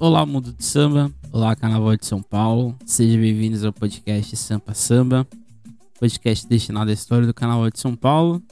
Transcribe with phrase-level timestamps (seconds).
[0.00, 1.12] Olá, mundo de samba.
[1.30, 2.74] Olá, Carnaval de São Paulo.
[2.86, 5.28] Sejam bem-vindos ao podcast Sampa Samba,
[5.98, 8.42] podcast destinado à história do Carnaval de São Paulo.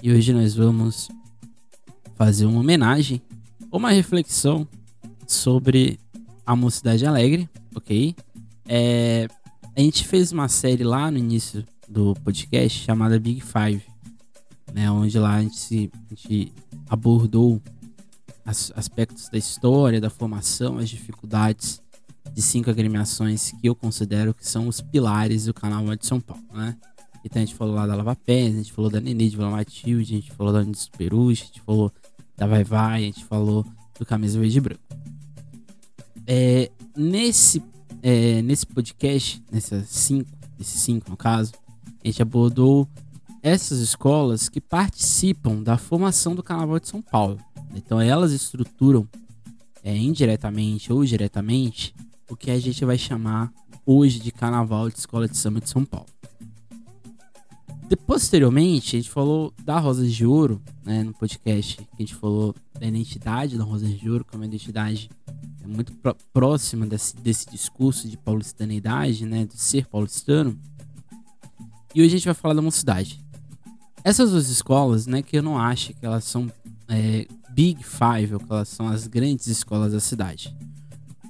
[0.00, 1.08] E hoje nós vamos
[2.14, 3.20] fazer uma homenagem
[3.68, 4.64] ou uma reflexão
[5.26, 5.98] sobre
[6.46, 8.14] a Mocidade Alegre, ok?
[8.64, 9.26] É,
[9.76, 13.82] a gente fez uma série lá no início do podcast chamada Big Five,
[14.72, 14.88] né?
[14.88, 16.52] Onde lá a gente, a gente
[16.88, 17.60] abordou
[18.44, 21.82] as, aspectos da história, da formação, as dificuldades
[22.32, 26.44] de cinco agremiações que eu considero que são os pilares do Carnaval de São Paulo,
[26.52, 26.76] né?
[27.24, 29.50] Então a gente falou lá da Lava Pés, a gente falou da Nenê de Vila
[29.50, 31.92] Matilde, a gente falou da Unidos Peruche, a gente falou
[32.36, 33.66] da Vai Vai, a gente falou
[33.98, 34.80] do Camisa Verde e Branco.
[36.26, 37.62] É, nesse,
[38.02, 41.52] é, nesse podcast, nessas cinco, esses cinco no caso,
[42.02, 42.88] a gente abordou
[43.42, 47.38] essas escolas que participam da formação do Carnaval de São Paulo.
[47.74, 49.08] Então elas estruturam
[49.82, 51.94] é, indiretamente ou diretamente
[52.28, 53.52] o que a gente vai chamar
[53.84, 56.06] hoje de Carnaval de Escola de Samba de São Paulo.
[57.88, 62.14] De, posteriormente, a gente falou da Rosas de Ouro, né, no podcast, que a gente
[62.14, 65.10] falou da identidade da Rosas de Ouro, que é uma identidade
[65.66, 65.92] muito
[66.32, 70.56] próxima desse, desse discurso de paulistanidade, né, de ser paulistano.
[71.92, 73.20] E hoje a gente vai falar da mocidade.
[74.04, 76.50] Essas duas escolas, né, que eu não acho que elas são
[76.88, 80.54] é, Big Five, que elas são as grandes escolas da cidade.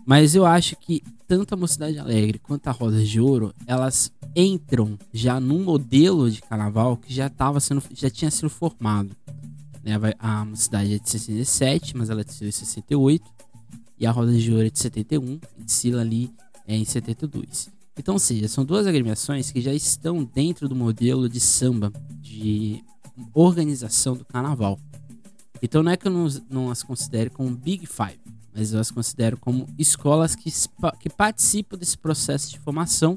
[0.07, 4.99] Mas eu acho que tanto a Mocidade Alegre quanto a Rosas de Ouro, elas entram
[5.13, 9.15] já num modelo de carnaval que já tava sendo, já tinha sido formado.
[9.85, 9.93] Né?
[10.19, 13.25] A Mocidade é de 67, mas ela é de 68.
[13.99, 16.33] E a Rosas de Ouro é de 71, e desfila ali
[16.67, 17.71] é, em 72.
[17.97, 22.83] Então, ou seja, são duas agremiações que já estão dentro do modelo de samba, de
[23.35, 24.81] organização do carnaval.
[25.63, 28.21] Então não é que eu não, não as considere como Big Five,
[28.55, 30.51] mas eu as considero como escolas que,
[30.99, 33.17] que participam desse processo de formação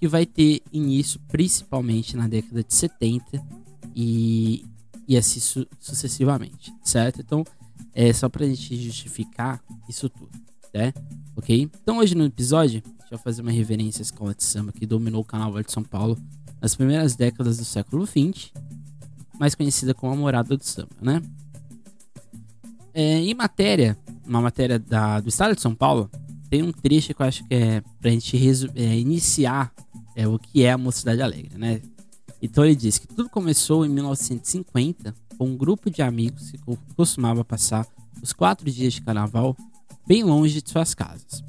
[0.00, 3.42] que vai ter início principalmente na década de 70
[3.94, 4.64] e,
[5.06, 7.20] e assim su sucessivamente, certo?
[7.20, 7.44] Então
[7.94, 10.32] é só pra gente justificar isso tudo,
[10.72, 10.92] né?
[11.36, 11.70] Ok?
[11.82, 14.86] Então hoje no episódio a gente vai fazer uma reverência à escola de samba que
[14.86, 16.18] dominou o Carnaval de São Paulo
[16.60, 18.52] nas primeiras décadas do século XX,
[19.38, 21.20] mais conhecida como a Morada do Samba, né?
[22.94, 26.08] É, em matéria, uma matéria da, do Estado de São Paulo,
[26.48, 28.36] tem um trecho que eu acho que é pra gente
[28.76, 29.72] é, iniciar
[30.14, 31.82] é, o que é a Mocidade Alegre, né?
[32.40, 36.58] Então ele diz que tudo começou em 1950 com um grupo de amigos que
[36.94, 37.86] costumava passar
[38.22, 39.56] os quatro dias de carnaval
[40.06, 41.42] bem longe de suas casas.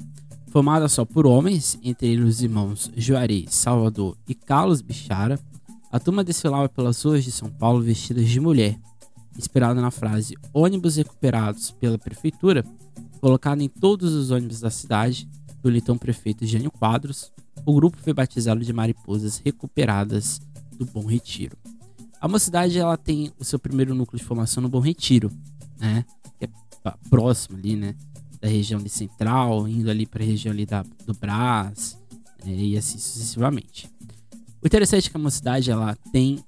[0.48, 5.38] Formada só por homens, entre eles os irmãos Juarez, Salvador e Carlos Bichara,
[5.92, 8.78] a turma desfilava pelas ruas de São Paulo vestidas de mulher,
[9.38, 12.64] inspirado na frase ônibus recuperados pela prefeitura,
[13.20, 15.28] colocado em todos os ônibus da cidade
[15.62, 17.32] pelo então prefeito Jânio Quadros,
[17.64, 20.40] o grupo foi batizado de Mariposas Recuperadas
[20.78, 21.56] do Bom Retiro.
[22.20, 25.30] A mocidade ela tem o seu primeiro núcleo de formação no Bom Retiro,
[25.78, 26.04] né?
[26.38, 26.48] Que é
[27.10, 27.94] próximo ali, né?
[28.40, 31.98] Da região de Central, indo ali para a região ali da, do Brás,
[32.44, 32.54] né?
[32.54, 33.90] e assim sucessivamente.
[34.62, 36.38] O interessante é que a mocidade ela tem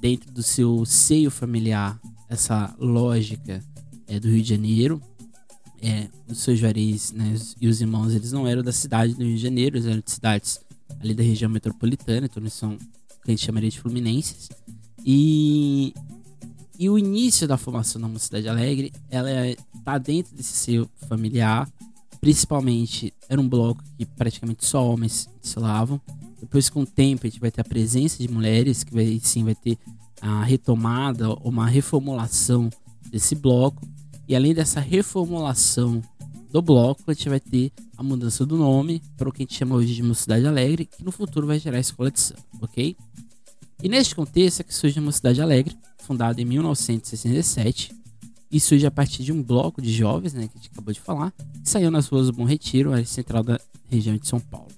[0.00, 2.00] dentro do seu seio familiar
[2.32, 3.62] essa lógica
[4.08, 5.02] é, do Rio de Janeiro.
[5.82, 9.36] É, os seus Juarez né, e os irmãos, eles não eram da cidade do Rio
[9.36, 10.60] de Janeiro, eles eram de cidades
[11.00, 14.48] ali da região metropolitana, então eles são que a gente chamaria de fluminenses.
[15.04, 15.92] E,
[16.78, 21.68] e o início da formação da Mocidade Alegre, ela está é, dentro desse seio familiar,
[22.20, 26.00] principalmente era um bloco que praticamente só homens desfilavam.
[26.40, 29.44] Depois, com o tempo, a gente vai ter a presença de mulheres, que vai, sim
[29.44, 29.78] vai ter
[30.22, 32.70] a retomada, uma reformulação
[33.10, 33.86] desse bloco.
[34.28, 36.00] E além dessa reformulação
[36.52, 39.56] do bloco, a gente vai ter a mudança do nome para o que a gente
[39.56, 42.96] chama hoje de Mocidade Alegre, que no futuro vai gerar a escola de samba, ok?
[43.82, 47.92] E neste contexto é que surge a Mocidade Alegre, fundada em 1967,
[48.50, 51.00] e surge a partir de um bloco de jovens, né, que a gente acabou de
[51.00, 53.58] falar, que saiu nas ruas do Bom Retiro, área central da
[53.90, 54.68] região de São Paulo.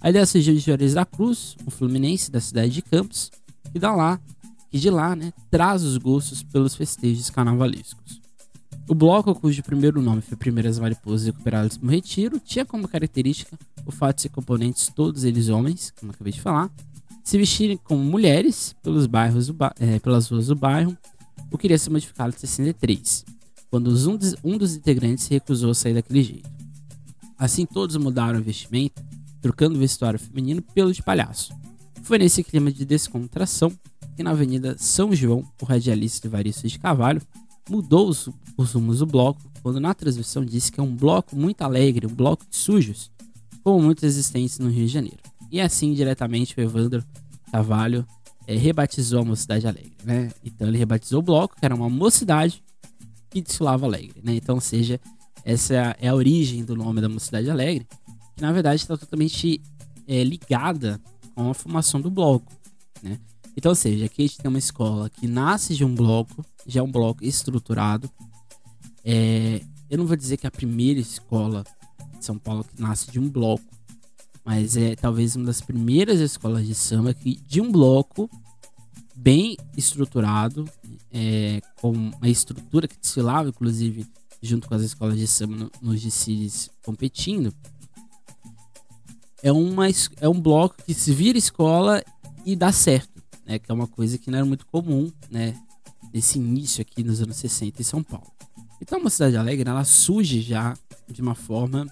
[0.00, 3.30] A ideia surgiu de Juarez da Cruz, um fluminense da cidade de Campos,
[3.70, 4.18] que dá lá
[4.70, 8.20] que de lá né, traz os gostos pelos festejos carnavalescos.
[8.88, 13.92] O bloco, cujo primeiro nome foi Primeiras Mariposas Recuperadas no Retiro, tinha como característica o
[13.92, 16.70] fato de ser componentes todos eles homens, como acabei de falar,
[17.22, 20.96] se vestirem como mulheres pelos bairros ba é, pelas ruas do bairro,
[21.50, 23.24] o que iria ser modificado em 63,
[23.70, 26.50] quando um dos, um dos integrantes se recusou a sair daquele jeito.
[27.38, 29.02] Assim, todos mudaram o vestimento,
[29.40, 31.54] trocando o vestuário feminino pelo de palhaço.
[32.02, 33.72] Foi nesse clima de descontração
[34.16, 37.22] que na Avenida São João, o radialista Evaristo de Cavalho
[37.68, 41.62] mudou os, os rumos do bloco quando na transmissão disse que é um bloco muito
[41.62, 43.10] alegre, um bloco de sujos,
[43.62, 45.18] como muitos existentes no Rio de Janeiro.
[45.50, 47.04] E assim, diretamente, o Evandro
[47.50, 48.06] Carvalho
[48.46, 50.30] é, rebatizou a Mocidade Alegre, né?
[50.44, 52.62] Então ele rebatizou o bloco, que era uma mocidade
[53.28, 54.34] que desfilava alegre, né?
[54.34, 55.00] Então, seja,
[55.44, 57.86] essa é a origem do nome da Mocidade Alegre,
[58.34, 59.60] que na verdade está totalmente
[60.06, 61.00] é, ligada
[61.34, 62.52] com a formação do bloco,
[63.02, 63.18] né?
[63.60, 66.80] Então, ou seja, aqui a gente tem uma escola que nasce de um bloco, já
[66.80, 68.10] é um bloco estruturado.
[69.04, 71.62] É, eu não vou dizer que é a primeira escola
[72.18, 73.62] de São Paulo que nasce de um bloco,
[74.42, 78.30] mas é talvez uma das primeiras escolas de samba que de um bloco
[79.14, 80.64] bem estruturado,
[81.12, 84.06] é, com uma estrutura que desfilava, inclusive,
[84.40, 87.52] junto com as escolas de samba no, nos desfiles competindo.
[89.42, 89.86] É, uma,
[90.18, 92.02] é um bloco que se vira escola
[92.46, 93.58] e dá certo, né?
[93.58, 95.54] Que é uma coisa que não era muito comum, né?
[96.12, 98.32] Nesse início aqui nos anos 60 em São Paulo.
[98.80, 100.74] Então, uma cidade alegre, ela surge já
[101.08, 101.86] de uma forma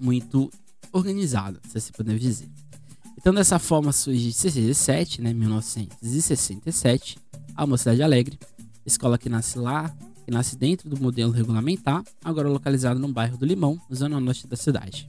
[0.00, 0.50] muito
[0.92, 2.48] organizada, se assim podemos dizer.
[3.16, 7.18] Então, dessa forma surge em 67, né, 1967,
[7.54, 8.38] a Mocidade Alegre,
[8.86, 13.44] escola que nasce lá, que nasce dentro do modelo regulamentar, agora localizada no bairro do
[13.44, 15.06] Limão, zona norte da cidade.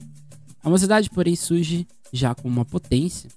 [0.62, 3.30] A Mocidade, porém, surge já como uma potência,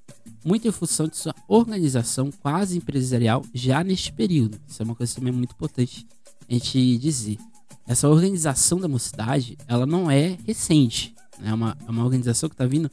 [0.44, 4.60] muito em função de sua organização quase empresarial já neste período.
[4.68, 6.06] Isso é uma coisa também muito importante
[6.50, 7.38] a gente dizer.
[7.86, 11.14] Essa organização da mocidade, ela não é recente.
[11.42, 12.90] É uma, é uma organização que está vindo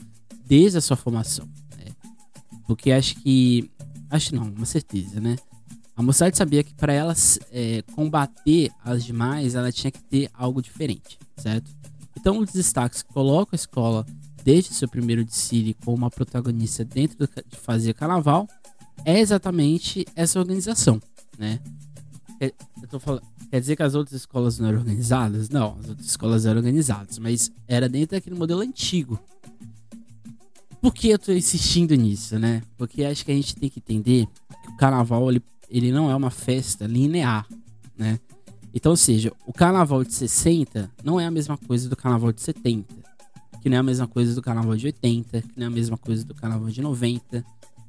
[0.46, 1.46] desde a sua formação.
[1.78, 1.92] Né?
[2.66, 3.70] Porque acho que.
[4.08, 5.36] Acho não, uma certeza, né?
[5.96, 7.14] A mocidade sabia que para ela
[7.52, 11.70] é, combater as demais, ela tinha que ter algo diferente, certo?
[12.16, 14.04] Então, dos destaques que coloca a escola
[14.44, 18.48] desde seu primeiro desfile como uma protagonista dentro de fazer carnaval
[19.04, 21.00] é exatamente essa organização,
[21.38, 21.60] né?
[22.40, 22.52] É,
[22.82, 25.50] eu tô falando, quer dizer que as outras escolas não eram organizadas?
[25.50, 29.18] Não, as outras escolas eram organizadas, mas era dentro daquele modelo antigo.
[30.80, 32.62] Por que eu tô insistindo nisso, né?
[32.78, 34.26] Porque acho que a gente tem que entender
[34.64, 37.46] que o carnaval ele, ele não é uma festa linear,
[37.96, 38.18] né?
[38.72, 42.40] Então, ou seja, o carnaval de 60 não é a mesma coisa do carnaval de
[42.40, 42.94] 70,
[43.60, 45.96] que não é a mesma coisa do carnaval de 80, que não é a mesma
[45.96, 47.44] coisa do carnaval de 90,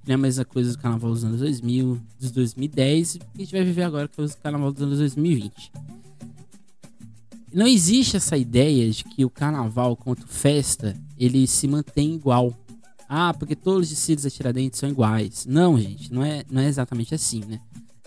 [0.07, 3.63] é a mesma coisa do carnaval dos anos 2000, dos 2010, e a gente vai
[3.63, 5.71] viver agora que é o carnaval dos anos 2020.
[7.53, 12.53] Não existe essa ideia de que o carnaval, quanto festa, ele se mantém igual.
[13.07, 15.45] Ah, porque todos os desfiles da Tiradentes são iguais.
[15.45, 17.59] Não, gente, não é, não é exatamente assim, né?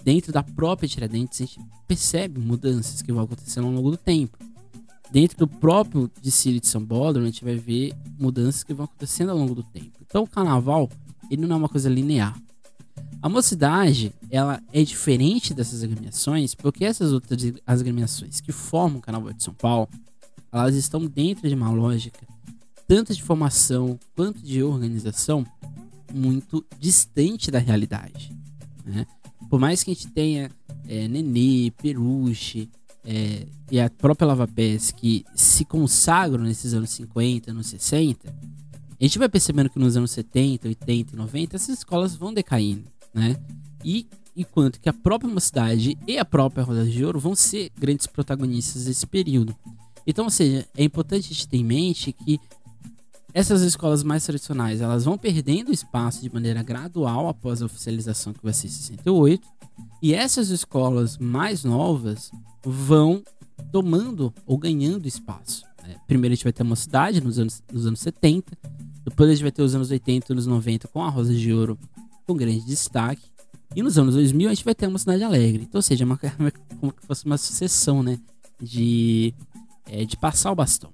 [0.03, 4.39] Dentro da própria Tiradentes, a gente percebe mudanças que vão acontecendo ao longo do tempo.
[5.11, 9.31] Dentro do próprio desfile de São Paulo, a gente vai ver mudanças que vão acontecendo
[9.31, 9.99] ao longo do tempo.
[10.03, 10.91] Então, o carnaval,
[11.31, 12.37] ele não é uma coisa linear.
[13.23, 19.01] A mocidade, ela é diferente dessas agremiações, porque essas outras as agremiações que formam o
[19.01, 19.89] Carnaval de São Paulo,
[20.53, 22.27] elas estão dentro de uma lógica
[22.87, 25.45] tanto de formação quanto de organização
[26.13, 28.31] muito distante da realidade.
[28.85, 29.07] Né?
[29.49, 30.51] Por mais que a gente tenha
[30.87, 32.69] é, Nenê, Peruche
[33.05, 39.05] é, e a própria Lava Pés que se consagram nesses anos 50, anos 60, a
[39.05, 43.37] gente vai percebendo que nos anos 70, 80 e 90 essas escolas vão decaindo, né?
[43.85, 44.07] E
[44.37, 48.87] enquanto que a própria mocidade e a própria Roda de Ouro vão ser grandes protagonistas
[48.87, 49.55] desse período.
[50.07, 52.41] Então, ou seja, é importante a gente ter em mente que
[53.35, 58.43] essas escolas mais tradicionais elas vão perdendo espaço de maneira gradual após a oficialização que
[58.43, 59.47] vai ser em 68
[60.01, 62.31] e essas escolas mais novas
[62.65, 63.23] vão
[63.73, 65.65] tomando ou ganhando espaço.
[65.83, 65.97] Né?
[66.07, 68.57] Primeiro a gente vai ter a mocidade nos anos, nos anos 70,
[69.05, 71.53] depois a gente vai ter os anos 80 e anos 90 com a Rosa de
[71.53, 71.79] Ouro
[72.27, 73.23] com grande destaque.
[73.77, 75.65] E nos anos 2000 a gente vai ter uma cidade alegre.
[75.65, 78.19] Então, ou seja, uma, como se fosse uma sucessão, né?
[78.63, 79.35] De,
[79.87, 80.93] é, de passar o bastão.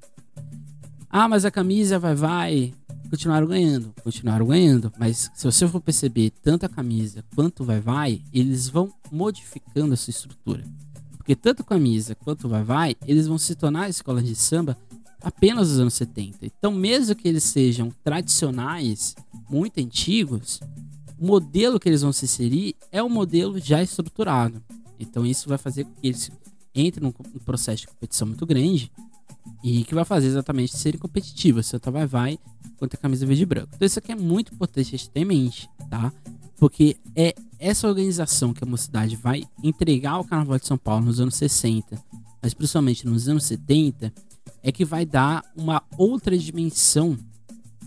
[1.12, 2.74] Ah, mas a camisa vai, vai.
[3.10, 4.92] Continuaram ganhando, continuaram ganhando.
[4.96, 9.92] Mas se você for perceber, tanto a camisa quanto o vai, vai, eles vão modificando
[9.92, 10.64] a sua estrutura.
[11.16, 14.78] Porque tanto camisa quanto o vai, vai, eles vão se tornar escolas de samba
[15.20, 16.46] apenas dos anos 70.
[16.46, 19.16] Então, mesmo que eles sejam tradicionais,
[19.50, 20.60] muito antigos,
[21.18, 24.62] o modelo que eles vão se inserir é um modelo já estruturado.
[24.96, 26.30] Então, isso vai fazer com que eles
[26.72, 28.92] entrem num processo de competição muito grande
[29.62, 32.38] e que vai fazer exatamente serem competitivos, tanto a Vai Vai
[32.76, 33.70] quanto a camisa verde e branco.
[33.74, 36.12] Então, isso aqui é muito importante a gente ter em mente, tá?
[36.56, 41.20] Porque é essa organização que a mocidade vai entregar ao Carnaval de São Paulo nos
[41.20, 42.02] anos 60,
[42.42, 44.12] mas principalmente nos anos 70,
[44.62, 47.16] é que vai dar uma outra dimensão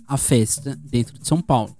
[0.08, 1.76] à festa dentro de São Paulo.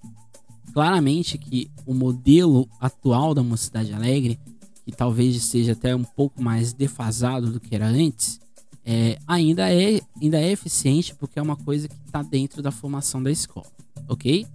[0.74, 4.40] Claramente que o modelo atual da Mocidade Alegre,
[4.84, 8.40] que talvez esteja até um pouco mais defasado do que era antes,
[8.86, 13.22] é, ainda, é, ainda é eficiente porque é uma coisa que está dentro da formação
[13.22, 13.68] da escola,
[14.08, 14.46] ok?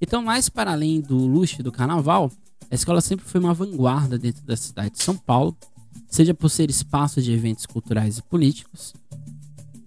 [0.00, 2.30] Então, mais para além do luxo do carnaval,
[2.70, 5.56] a escola sempre foi uma vanguarda dentro da cidade de São Paulo,
[6.08, 8.92] seja por ser espaço de eventos culturais e políticos,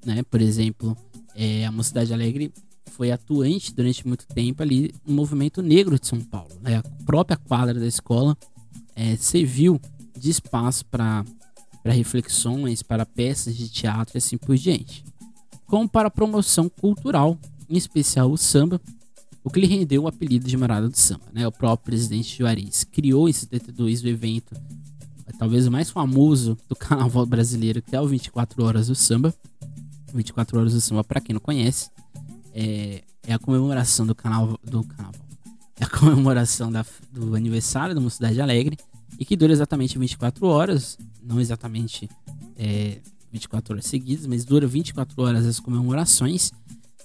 [0.06, 0.24] né?
[0.24, 0.98] Por exemplo,
[1.36, 2.54] é, a Mocidade Alegre
[2.90, 6.52] foi atuante durante muito tempo ali no movimento negro de São Paulo.
[6.62, 6.78] Né?
[6.78, 8.38] A própria quadra da escola
[8.96, 9.80] é, serviu
[10.18, 11.24] de espaço para
[11.86, 15.04] reflexões, para peças de teatro e assim por diante,
[15.66, 17.38] como para promoção cultural,
[17.70, 18.82] em especial o samba,
[19.44, 21.26] o que lhe rendeu o apelido de Morada do Samba.
[21.32, 21.48] Né?
[21.48, 24.56] O próprio presidente Juarez criou em 72 o evento,
[25.38, 29.34] talvez o mais famoso do carnaval brasileiro, que é o 24 Horas do Samba.
[30.14, 31.90] 24 Horas do Samba, para quem não conhece,
[32.54, 34.16] é, é, a comemoração do,
[34.64, 35.22] do carnaval.
[35.80, 38.78] É a comemoração da, do aniversário da Mocidade Alegre
[39.20, 42.10] e que dura exatamente 24 horas, não exatamente
[42.56, 43.00] é,
[43.32, 46.52] 24 horas seguidas, mas dura 24 horas as comemorações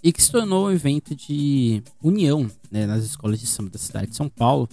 [0.02, 4.10] e que se tornou um evento de união né, nas escolas de samba da cidade
[4.10, 4.68] de São Paulo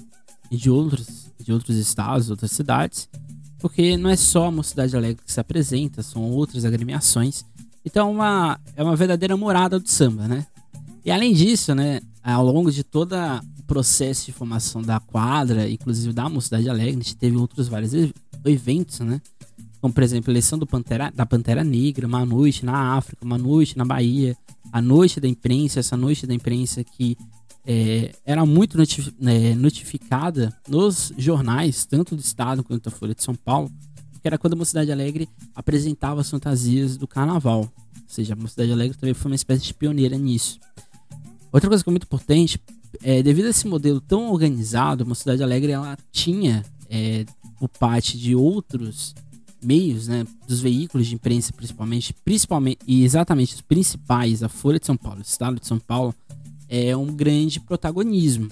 [0.52, 3.10] e de outros, de outros estados, outras cidades,
[3.58, 7.44] porque não é só a Mocidade Alegre que se apresenta, são outras agremiações.
[7.84, 10.46] Então é uma, é uma verdadeira morada do samba, né?
[11.04, 16.12] E além disso, né, ao longo de todo o processo de formação da quadra, inclusive
[16.12, 17.94] da Mocidade Alegre, a gente teve outros vários
[18.44, 19.22] eventos, né?
[19.80, 23.78] Como, por exemplo, a eleição Pantera, da Pantera Negra, uma noite na África, uma noite
[23.78, 24.36] na Bahia,
[24.74, 27.18] a noite da imprensa, essa noite da imprensa que
[27.66, 33.24] é, era muito notifi é, notificada nos jornais, tanto do estado quanto da Folha de
[33.24, 33.72] São Paulo,
[34.22, 37.62] que era quando a Mocidade Alegre apresentava as fantasias do carnaval.
[37.62, 40.60] Ou seja, a Mocidade Alegre também foi uma espécie de pioneira nisso.
[41.54, 42.60] Outra coisa que é muito importante,
[43.02, 47.26] é, devido a esse modelo tão organizado, a Mocidade Alegre ela tinha é,
[47.60, 49.16] o parte de outros
[49.64, 54.86] meios, né, dos veículos de imprensa principalmente, principalmente e exatamente os principais, a Folha de
[54.86, 56.14] São Paulo, o Estado de São Paulo,
[56.68, 58.50] é um grande protagonismo.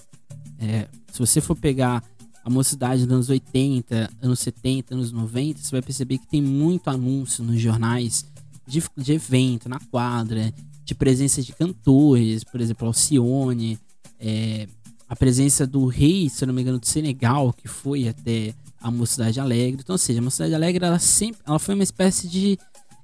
[0.60, 2.03] É, se você for pegar
[2.43, 6.89] a mocidade dos anos 80, anos 70, anos 90, você vai perceber que tem muito
[6.89, 8.25] anúncio nos jornais
[8.67, 10.53] de, de evento, na quadra,
[10.84, 13.79] de presença de cantores, por exemplo, Alcione,
[14.20, 14.68] é,
[15.08, 19.40] a presença do rei, se não me engano, do Senegal, que foi até a Mocidade
[19.40, 19.82] Alegre.
[19.82, 22.58] Então, ou seja, a Mocidade Alegre ela sempre ela foi uma espécie de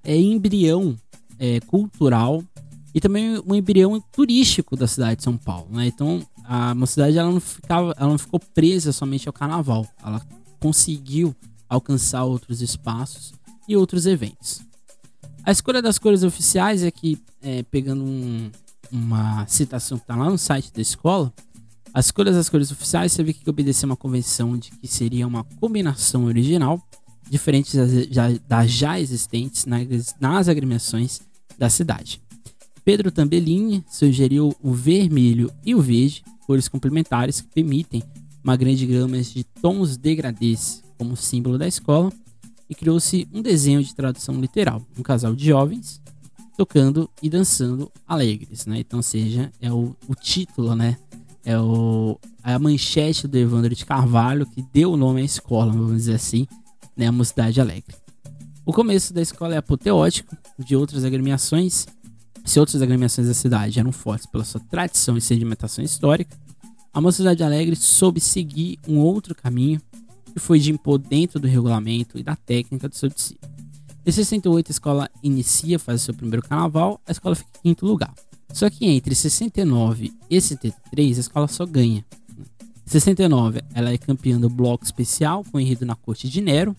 [0.04, 0.96] é, embrião
[1.40, 2.44] é, cultural
[2.94, 5.68] e também um embrião turístico da cidade de São Paulo.
[5.72, 5.88] Né?
[5.88, 9.86] Então, a Mocidade ela não, ficava, ela não ficou presa somente ao carnaval.
[10.04, 10.22] Ela
[10.60, 11.36] conseguiu
[11.68, 13.34] alcançar outros espaços
[13.68, 14.62] e outros eventos.
[15.44, 18.50] A escolha das cores oficiais é que, é, pegando um,
[18.96, 21.34] uma citação que está lá no site da escola,
[21.94, 26.26] as escolhas das cores oficiais teve que obedecer uma convenção de que seria uma combinação
[26.26, 26.82] original,
[27.30, 31.22] diferente das já, das já existentes nas, nas agremiações
[31.58, 32.22] da cidade.
[32.84, 38.04] Pedro Tambellini sugeriu o vermelho e o verde, cores complementares que permitem
[38.44, 42.12] uma grande gama de tons degradês como símbolo da escola,
[42.70, 46.02] e criou-se um desenho de tradução literal, um casal de jovens
[46.56, 48.80] tocando e dançando alegres, né?
[48.80, 50.98] Então, seja, é o, o título, né,
[51.44, 55.98] é o, a manchete do Evandro de Carvalho que deu o nome à escola, vamos
[55.98, 56.48] dizer assim,
[56.98, 57.96] né, a Mocidade Alegre.
[58.66, 61.86] O começo da escola é apoteótico, de outras agremiações.
[62.44, 66.36] Se outras agremiações da cidade eram fortes pela sua tradição e sedimentação histórica,
[66.92, 69.82] a Mocidade Alegre soube seguir um outro caminho
[70.34, 73.52] que foi de impor dentro do regulamento e da técnica do seu discípulo.
[74.06, 78.14] Em 68, a escola inicia, faz seu primeiro carnaval, a escola fica em quinto lugar.
[78.54, 82.06] Só que entre 69 e 73 a escola só ganha.
[82.86, 86.76] Em 69 ela é campeã do bloco especial com enredo na corte de Nero.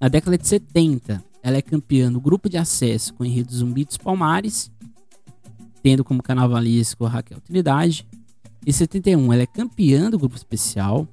[0.00, 3.98] Na década de 70 ela é campeã do grupo de acesso com enredo Zumbi dos
[3.98, 4.70] Palmares,
[5.82, 8.06] tendo como carnavalesco Raquel Trindade.
[8.66, 11.06] Em 71 ela é campeã do grupo especial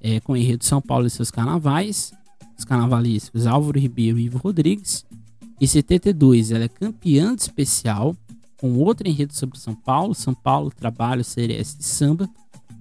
[0.00, 2.12] é, com enredo São Paulo e seus carnavais,
[2.56, 5.04] os carnavalescos Álvaro Ribeiro e Ivo Rodrigues.
[5.60, 8.16] Em 72 ela é campeã do especial
[8.56, 12.28] com outro enredo sobre São Paulo, São Paulo, Trabalho, Ceres e Samba,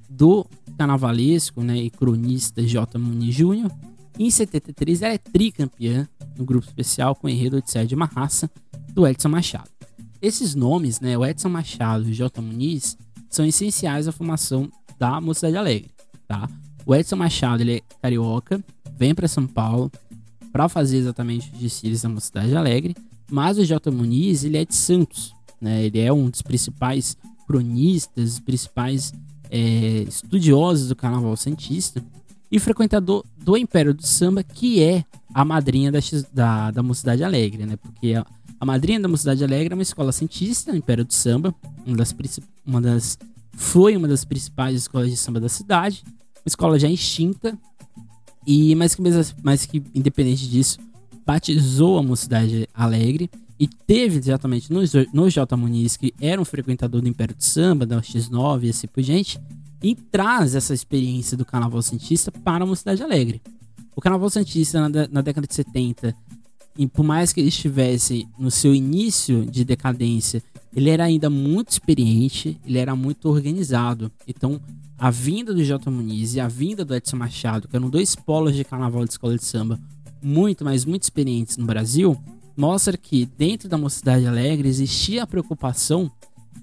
[0.10, 0.46] do
[0.77, 2.98] carnavalesco né, e cronista J.
[2.98, 3.72] Muniz Júnior.
[4.17, 8.50] Em 73, ela é tricampeã no grupo especial com enredo Odisseia de uma Raça,
[8.94, 9.70] do Edson Machado.
[10.22, 12.41] Esses nomes, né, o Edson Machado e o J.
[12.41, 12.98] Muniz,
[13.29, 15.91] são essenciais à formação da Mocidade Alegre.
[16.27, 16.50] Tá?
[16.86, 18.63] O Edson Machado ele é carioca,
[18.98, 19.92] vem para São Paulo
[20.51, 22.96] para fazer exatamente os desfiles da Mocidade Alegre,
[23.30, 23.92] mas o J.
[23.92, 25.84] Muniz ele é de Santos, né?
[25.86, 29.13] Ele é um dos principais cronistas, principais
[29.50, 32.04] é, estudiosos do carnaval santista
[32.51, 36.00] e frequentador do Império do Samba, que é a madrinha da,
[36.34, 37.75] da, da Mocidade Alegre, né?
[37.77, 38.25] Porque a,
[38.60, 41.54] A madrinha da Mocidade Alegre é uma escola cientista, Império do Samba,
[41.86, 42.15] uma das,
[42.65, 43.18] uma das
[43.54, 46.04] foi uma das principais escolas de samba da cidade,
[46.48, 47.58] escola já extinta,
[48.46, 49.02] e mais que,
[49.44, 50.78] mais que independente disso,
[51.25, 54.82] batizou a Mocidade Alegre e teve exatamente no,
[55.14, 55.58] no J.
[55.58, 59.40] Muniz, que era um frequentador do Império do Samba, da X9 e assim por gente,
[59.82, 63.42] e traz essa experiência do Carnaval Santista para a Mocidade Alegre.
[63.96, 66.16] O Carnaval Santista, na, na década de 70,
[66.78, 70.44] e por mais que ele estivesse no seu início de decadência,
[70.75, 74.12] ele era ainda muito experiente, ele era muito organizado.
[74.27, 74.60] Então,
[74.98, 75.89] a vinda do J.
[75.89, 79.38] Muniz e a vinda do Edson Machado, que eram dois polos de carnaval de escola
[79.38, 79.79] de samba
[80.22, 82.17] muito, mas muito experientes no Brasil,
[82.58, 86.12] mostra que dentro da Mocidade Alegre existia a preocupação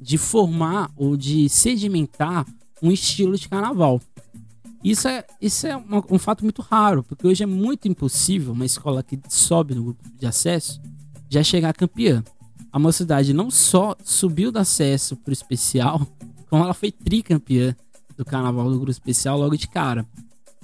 [0.01, 2.47] de formar ou de sedimentar
[2.83, 4.01] um estilo de carnaval.
[4.83, 8.67] Isso é, isso é uma, um fato muito raro, porque hoje é muito impossível uma
[8.67, 10.81] escola que sobe no grupo de acesso
[11.31, 12.23] já chegar campeã.
[12.73, 16.07] A mocidade não só subiu do acesso para o especial,
[16.49, 17.77] como ela foi tricampeã
[18.17, 20.07] do carnaval do grupo especial logo de cara.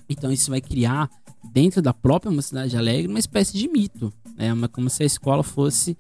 [0.09, 1.11] Então isso vai criar
[1.53, 4.53] dentro da própria Mocidade Alegre uma espécie de mito, né?
[4.53, 5.97] Uma, como se a escola fosse,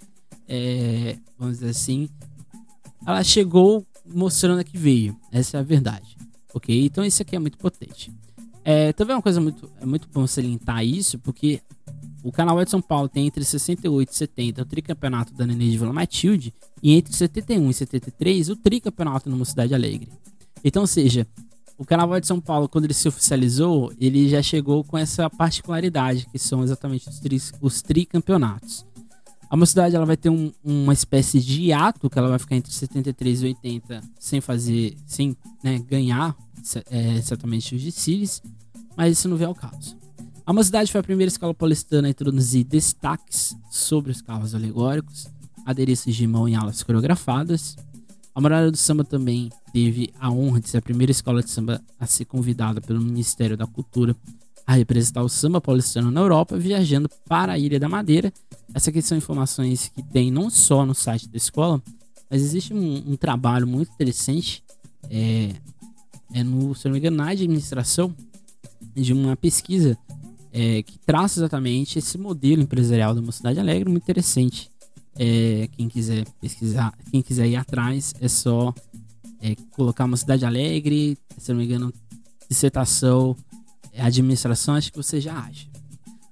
[0.49, 2.09] é, vamos dizer assim,
[3.07, 5.17] ela chegou mostrando que veio.
[5.31, 6.17] Essa é a verdade.
[6.55, 6.85] Ok?
[6.85, 8.11] Então isso aqui é muito potente.
[8.71, 11.63] É, também é uma coisa muito, é muito bom salientar isso, porque
[12.23, 15.79] o Canal de São Paulo tem entre 68 e 70 o tricampeonato da Nenê de
[15.79, 20.11] Vila Matilde e entre 71 e 73 o tricampeonato no Cidade Alegre.
[20.63, 21.27] Então, ou seja,
[21.79, 26.27] o Carnaval de São Paulo, quando ele se oficializou, ele já chegou com essa particularidade,
[26.31, 28.85] que são exatamente os, tri, os tricampeonatos.
[29.51, 32.73] A mocidade ela vai ter um, uma espécie de hiato, que ela vai ficar entre
[32.73, 36.37] 73 e 80 sem fazer, sem né, ganhar
[36.91, 38.43] é, exatamente os desfiles,
[38.97, 39.97] mas isso não vem ao caso.
[40.45, 45.27] A mocidade foi a primeira escola paulistana a introduzir destaques sobre os carros alegóricos,
[45.65, 47.77] adereços de mão em alas coreografadas,
[48.39, 51.83] a Morada do Samba também teve a honra de ser a primeira escola de samba
[51.99, 54.15] a ser convidada pelo Ministério da Cultura
[54.69, 58.31] a representar o samba paulistano na Europa, viajando para a Ilha da Madeira.
[58.75, 61.83] Essas aqui são informações que tem não só no site da escola,
[62.29, 64.63] mas existe um, um trabalho muito interessante,
[65.09, 65.55] é,
[66.35, 68.15] é no, se não me engano, na administração,
[68.95, 69.97] de uma pesquisa
[70.53, 74.71] é, que traça exatamente esse modelo empresarial da Mocidade Alegre, muito interessante.
[75.17, 78.75] É, quem quiser pesquisar, quem quiser ir atrás, é só
[79.41, 81.91] é, colocar uma cidade alegre, se não me engano,
[82.51, 83.35] dissertação,
[84.07, 85.67] administração, acho que você já acha.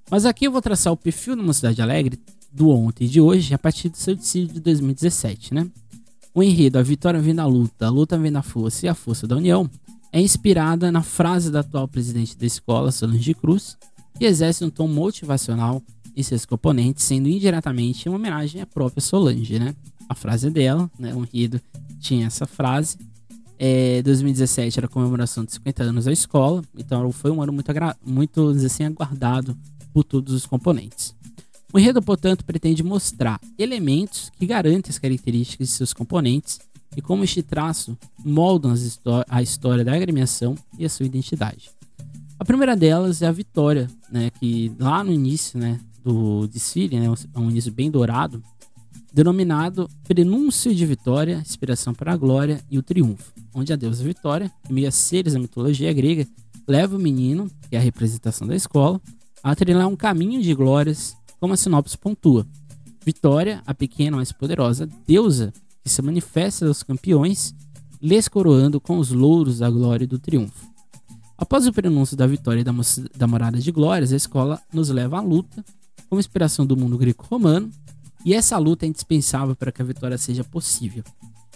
[0.09, 2.19] Mas aqui eu vou traçar o perfil de uma cidade alegre
[2.51, 5.69] do ontem e de hoje a partir do seu decídio de 2017, né?
[6.33, 9.27] O enredo A Vitória Vem da Luta, a Luta Vem da Força e a Força
[9.27, 9.69] da União
[10.11, 13.77] é inspirada na frase da atual presidente da escola, Solange Cruz,
[14.17, 15.81] que exerce um tom motivacional
[16.15, 19.75] e seus componentes, sendo indiretamente uma homenagem à própria Solange, né?
[20.09, 21.13] A frase dela, né?
[21.13, 21.61] O enredo
[21.99, 22.97] tinha essa frase.
[23.59, 27.71] É, 2017 era a comemoração de 50 anos da escola, então foi um ano muito,
[28.05, 29.57] muito assim, aguardado
[29.93, 31.15] por todos os componentes.
[31.73, 36.59] O enredo, portanto, pretende mostrar elementos que garantem as características de seus componentes
[36.95, 38.73] e como este traço moldam
[39.27, 41.71] a história da agremiação e a sua identidade.
[42.39, 47.07] A primeira delas é a vitória, né, que lá no início, né, do desfile, né,
[47.35, 48.41] um início bem dourado,
[49.13, 54.51] denominado Prenúncio de Vitória, Inspiração para a Glória e o Triunfo, onde a deusa Vitória,
[54.69, 56.27] em meio a seres da mitologia grega,
[56.67, 59.01] leva o menino, que é a representação da escola,
[59.41, 62.45] a trilhar um caminho de glórias, como a sinopse pontua.
[63.05, 67.55] Vitória, a pequena, mais poderosa deusa que se manifesta aos campeões,
[68.01, 70.67] lhes coroando com os louros da glória e do triunfo.
[71.37, 72.73] Após o prenúncio da vitória da,
[73.15, 75.63] da morada de glórias, a escola nos leva à luta,
[76.09, 77.71] como inspiração do mundo greco-romano,
[78.27, 81.01] e essa luta é indispensável para que a vitória seja possível.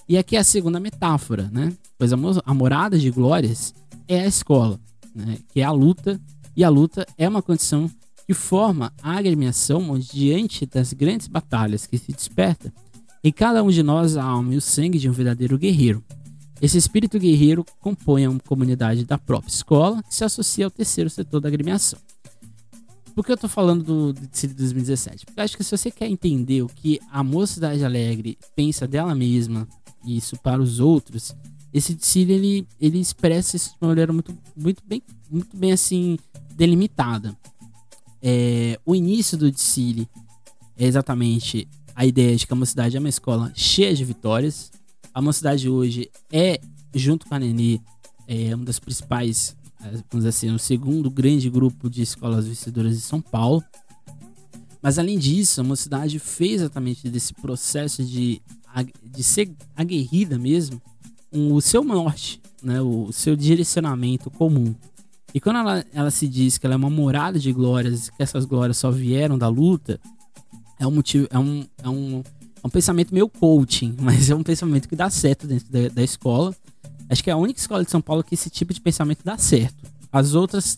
[0.08, 1.74] E aqui é a segunda metáfora, né?
[2.00, 3.74] Pois a, morada de glórias
[4.08, 4.80] é a escola,
[5.14, 5.38] né?
[5.52, 6.18] que é a luta,
[6.56, 7.92] e a luta é uma condição
[8.26, 12.74] que forma a agremiação onde, diante das grandes batalhas que se desperta,
[13.22, 16.02] em cada um de nós a alma e o sangue de um verdadeiro guerreiro.
[16.62, 21.42] Esse espírito guerreiro compõe a comunidade da própria escola, que se associa ao terceiro setor
[21.42, 22.00] da agremiação.
[23.13, 25.26] Por que eu tô falando do, de 2017?
[25.26, 29.13] Porque eu acho que se você quer entender o que a Mocidade Alegre pensa dela
[29.13, 29.67] mesma
[30.06, 31.36] e isso para os outros,
[31.74, 36.17] esse desfile ele, ele expressa isso de uma maneira muito, muito, bem, muito bem assim
[36.56, 37.36] delimitada.
[38.21, 40.08] É, o início do desfile
[40.78, 44.71] é exatamente a ideia de que a Mocidade é uma escola cheia de vitórias.
[45.13, 46.60] A Mocidade hoje é,
[46.93, 47.80] junto com a Nenê,
[48.28, 53.02] é uma das principais vamos dizer assim, o segundo grande grupo de escolas vencedoras de
[53.02, 53.63] São Paulo.
[54.82, 58.41] Mas além disso, a mocidade fez exatamente desse processo de,
[59.04, 60.82] de ser aguerrida mesmo
[61.32, 62.82] um, o seu norte, né?
[62.82, 64.76] o seu direcionamento comum.
[65.34, 68.44] E quando ela, ela se diz que ela é uma morada de glórias, que essas
[68.44, 70.00] glórias só vieram da luta,
[70.78, 72.24] é um motivo, é um, é um,
[72.63, 76.04] é um pensamento meio coaching, mas é um pensamento que dá certo dentro da, da
[76.04, 76.56] escola.
[77.12, 79.38] Acho que é a única escola de São Paulo que esse tipo de pensamento dá
[79.38, 79.84] certo.
[80.10, 80.78] As outras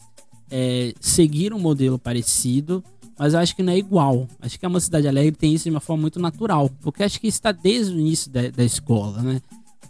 [0.50, 2.84] é, seguiram um modelo parecido,
[3.20, 4.28] mas acho que não é igual.
[4.42, 7.28] Acho que a Mocidade Alegre tem isso de uma forma muito natural, porque acho que
[7.28, 9.42] está desde o início da, da escola, né?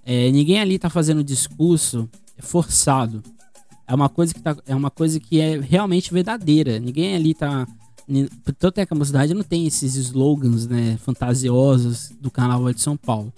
[0.05, 3.23] É, ninguém ali está fazendo discurso forçado.
[3.87, 6.77] É uma coisa que tá, é uma coisa que é realmente verdadeira.
[6.77, 7.65] Ninguém ali está
[8.59, 12.97] tanto é que a mocidade não tem esses slogans, né, fantasiosos do Carnaval de São
[12.97, 13.31] Paulo.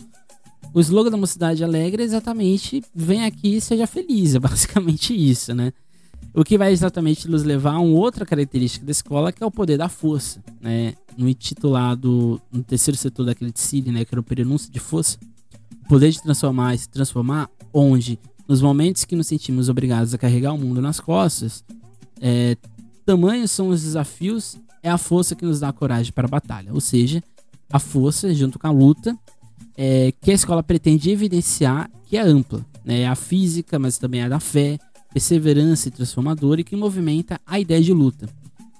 [0.75, 5.55] O slogan da Mocidade Alegre é exatamente vem aqui e seja feliz, é basicamente isso,
[5.55, 5.71] né?
[6.33, 9.51] O que vai exatamente nos levar a uma outra característica da escola, que é o
[9.51, 10.95] poder da força, né?
[11.17, 15.17] No intitulado, no terceiro setor daquele de né, que era o prenúncio de força,
[15.85, 20.17] o poder de transformar e se transformar, onde, nos momentos que nos sentimos obrigados a
[20.17, 21.63] carregar o mundo nas costas,
[22.19, 22.57] é,
[23.05, 26.73] tamanhos são os desafios, é a força que nos dá a coragem para a batalha.
[26.73, 27.23] Ou seja,
[27.71, 29.17] a força, junto com a luta,
[29.77, 32.65] é, que a escola pretende evidenciar que é ampla.
[32.83, 33.01] Né?
[33.01, 34.77] É a física, mas também é a da fé,
[35.11, 38.27] perseverança e transformadora e que movimenta a ideia de luta.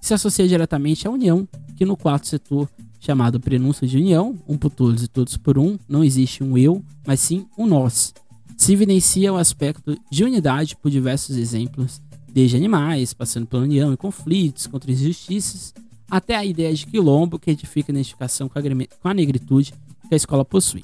[0.01, 4.69] Se associa diretamente à união, que no quarto setor, chamado prenúncio de união, um por
[4.69, 8.13] todos e todos por um, não existe um eu, mas sim um nós.
[8.57, 13.97] Se evidencia o aspecto de unidade por diversos exemplos, desde animais, passando pela união e
[13.97, 15.73] conflitos contra injustiças,
[16.09, 19.73] até a ideia de quilombo, que edifica a identificação com a, com a negritude
[20.07, 20.83] que a escola possui.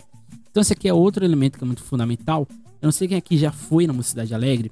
[0.49, 2.47] Então esse aqui é outro elemento que é muito fundamental.
[2.81, 4.71] Eu não sei quem aqui já foi na Mocidade Alegre,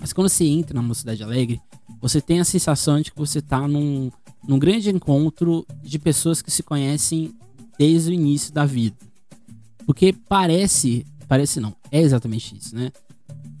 [0.00, 1.60] mas quando você entra na Mocidade Alegre,
[2.00, 4.10] você tem a sensação de que você está num,
[4.46, 7.34] num grande encontro de pessoas que se conhecem
[7.78, 8.96] desde o início da vida.
[9.86, 12.90] Porque parece, parece não, é exatamente isso, né?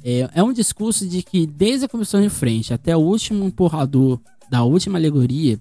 [0.02, 4.20] É, é um discurso de que desde a comissão de frente até o último empurrador
[4.50, 5.58] da última alegoria,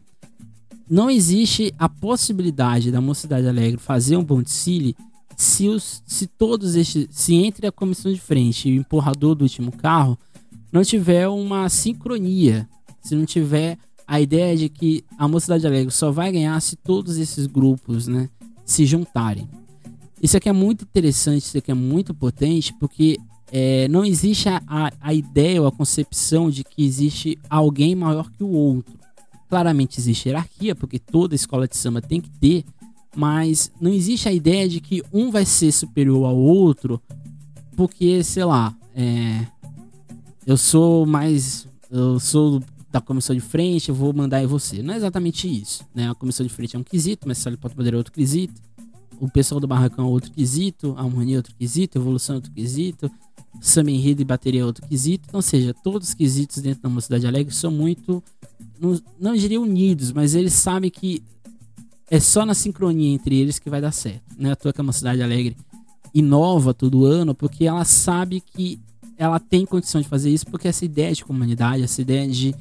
[0.90, 4.96] não existe a possibilidade da Mocidade Alegre fazer um bom desfile
[5.36, 9.44] se, os, se todos estes, se entre a comissão de frente e o empurrador do
[9.44, 10.18] último carro
[10.72, 12.68] não tiver uma sincronia,
[13.02, 17.18] se não tiver a ideia de que a Mocidade Alegre só vai ganhar se todos
[17.18, 18.30] esses grupos, né,
[18.66, 19.48] se juntarem.
[20.22, 23.18] Isso aqui é muito interessante, isso aqui é muito potente, porque
[23.52, 24.62] é, não existe a,
[25.00, 29.03] a ideia ou a concepção de que existe alguém maior que o outro.
[29.54, 32.66] Claramente existe hierarquia, porque toda escola de samba tem que ter,
[33.16, 37.00] mas não existe a ideia de que um vai ser superior ao outro,
[37.78, 39.46] porque, sei lá, é,
[40.48, 41.68] eu sou mais.
[41.92, 44.82] Eu sou da comissão de frente, eu vou mandar em você.
[44.82, 45.86] Não é exatamente isso.
[45.94, 46.10] Né?
[46.10, 48.60] A comissão de frente é um quesito, mas Sally Porta Poder é outro quesito.
[49.20, 52.38] O pessoal do Barracão é outro quesito, a harmonia é outro quesito, a evolução é
[52.38, 53.12] outro quesito,
[53.62, 55.26] samba enredo e bateria é outro quesito.
[55.28, 58.24] Então, ou seja, todos os quesitos dentro da Mocidade Alegre são muito,
[58.84, 61.24] não, não diria unidos, mas eles sabem que
[62.12, 64.24] é só na sincronia entre eles que vai dar certo.
[64.38, 64.52] Né?
[64.52, 65.56] A tua que a Mocidade Alegre
[66.14, 68.80] inova todo ano, porque ela sabe que
[69.18, 72.54] ela tem condição de fazer isso, porque essa ideia de comunidade, essa ideia de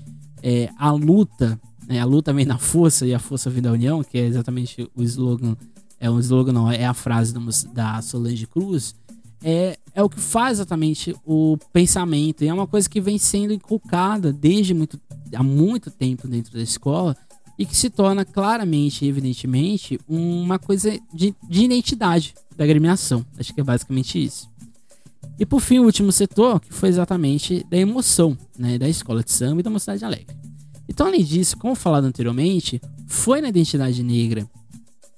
[0.42, 2.00] é, a luta, né?
[2.00, 5.02] a luta vem na força e a força vem da união, que é exatamente o
[5.02, 5.56] slogan,
[5.98, 7.34] é um slogan não, é a frase
[7.72, 8.94] da Solange Cruz,
[9.42, 12.44] é, é o que faz exatamente o pensamento.
[12.44, 15.00] E é uma coisa que vem sendo inculcada desde muito,
[15.34, 17.16] há muito tempo dentro da escola
[17.58, 23.24] e que se torna claramente, evidentemente, uma coisa de, de identidade da agremiação.
[23.38, 24.50] Acho que é basicamente isso.
[25.38, 29.32] E por fim, o último setor, que foi exatamente da emoção, né, da escola de
[29.32, 30.36] samba e da mocidade alegre.
[30.88, 34.48] Então, além disso, como falado anteriormente, foi na identidade negra,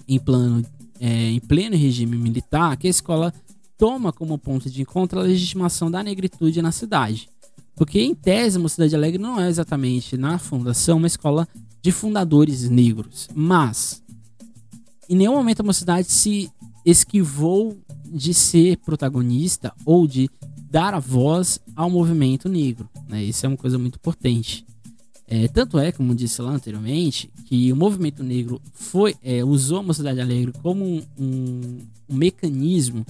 [0.06, 0.64] em, plano,
[1.00, 3.32] é, em pleno regime militar, que a escola
[3.76, 7.28] toma como ponto de encontro a legitimação da negritude na cidade.
[7.74, 11.48] Porque, em tese, a Mocidade Alegre não é exatamente, na fundação, uma escola
[11.82, 13.28] de fundadores negros.
[13.34, 14.02] Mas,
[15.08, 16.50] em nenhum momento a Mocidade se
[16.84, 20.30] esquivou de ser protagonista ou de
[20.70, 22.88] dar a voz ao movimento negro.
[23.08, 23.24] Né?
[23.24, 24.64] Isso é uma coisa muito importante.
[25.26, 29.82] É, tanto é, como disse lá anteriormente, que o movimento negro foi, é, usou a
[29.82, 33.04] Mocidade Alegre como um, um, um mecanismo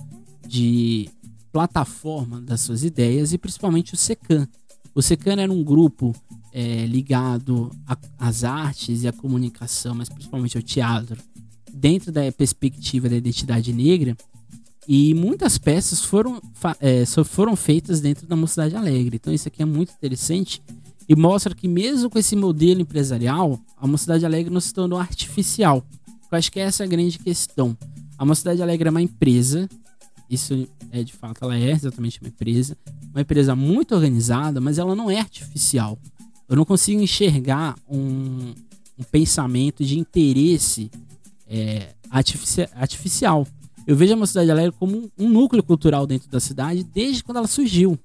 [0.46, 1.08] de
[1.54, 4.48] plataforma das suas ideias e principalmente o SECAM.
[4.92, 6.12] O SECAM era um grupo
[6.52, 7.70] é, ligado
[8.18, 11.16] às artes e à comunicação, mas principalmente ao teatro,
[11.72, 14.16] dentro da perspectiva da identidade negra.
[14.88, 16.42] E muitas peças foram,
[16.80, 19.14] é, foram feitas dentro da Mocidade Alegre.
[19.14, 20.60] Então isso aqui é muito interessante
[21.08, 25.86] e mostra que mesmo com esse modelo empresarial, a Mocidade Alegre não se tornou artificial.
[26.32, 27.78] Eu acho que essa é a grande questão.
[28.18, 29.68] A Mocidade Alegre é uma empresa,
[30.34, 32.76] isso é de fato, ela é exatamente uma empresa,
[33.12, 35.98] uma empresa muito organizada, mas ela não é artificial.
[36.48, 38.52] Eu não consigo enxergar um,
[38.98, 40.90] um pensamento de interesse
[41.48, 43.46] é, artifici artificial.
[43.86, 47.46] Eu vejo a Mocidade Alegre como um núcleo cultural dentro da cidade desde quando ela
[47.46, 47.98] surgiu.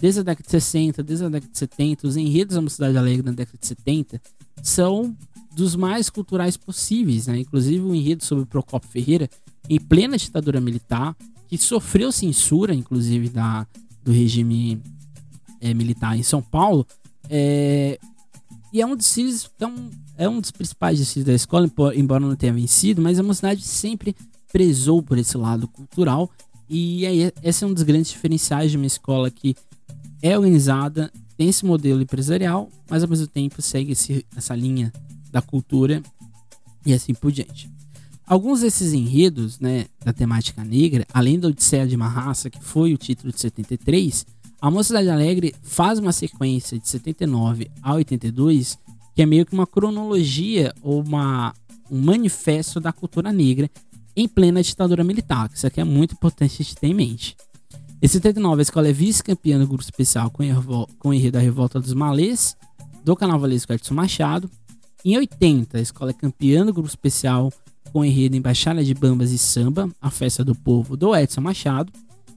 [0.00, 3.22] Desde a década de 60, desde a década de 70, os enredos da Mocidade Alegre
[3.22, 4.20] na década de 70
[4.62, 5.14] são
[5.54, 7.40] dos mais culturais possíveis, né?
[7.40, 9.28] Inclusive o enredo sobre Procopio Ferreira,
[9.68, 11.14] em plena ditadura militar,
[11.50, 13.66] que sofreu censura, inclusive, da,
[14.04, 14.80] do regime
[15.60, 16.86] é, militar em São Paulo,
[17.28, 17.98] é,
[18.72, 22.36] e é um desfiles, é um, é um dos principais desfiles da escola, embora não
[22.36, 24.14] tenha vencido, mas a mocidade sempre
[24.52, 26.30] prezou por esse lado cultural.
[26.68, 29.56] E aí, esse é um dos grandes diferenciais de uma escola que
[30.22, 34.92] é organizada, tem esse modelo empresarial, mas ao mesmo tempo segue esse, essa linha
[35.32, 36.00] da cultura
[36.86, 37.68] e assim por diante.
[38.30, 42.94] Alguns desses enredos né, da temática negra, além da Odisseia de uma Raça, que foi
[42.94, 44.24] o título de 73,
[44.60, 48.78] a Mocidade Alegre faz uma sequência de 79 a 82,
[49.16, 51.52] que é meio que uma cronologia ou uma,
[51.90, 53.68] um manifesto da cultura negra
[54.14, 55.50] em plena ditadura militar.
[55.52, 57.36] Isso aqui é muito importante a gente ter em mente.
[58.00, 60.44] Em 79, a escola é vice-campeã do grupo especial com,
[61.02, 62.56] o enredo da Revolta dos Malês,
[63.04, 64.48] do carnavalesco Edson Machado.
[65.04, 67.52] Em 80, a escola é campeã do grupo especial
[67.92, 71.92] com o enredo Embaixada de Bambas e Samba, a festa do povo do Edson Machado.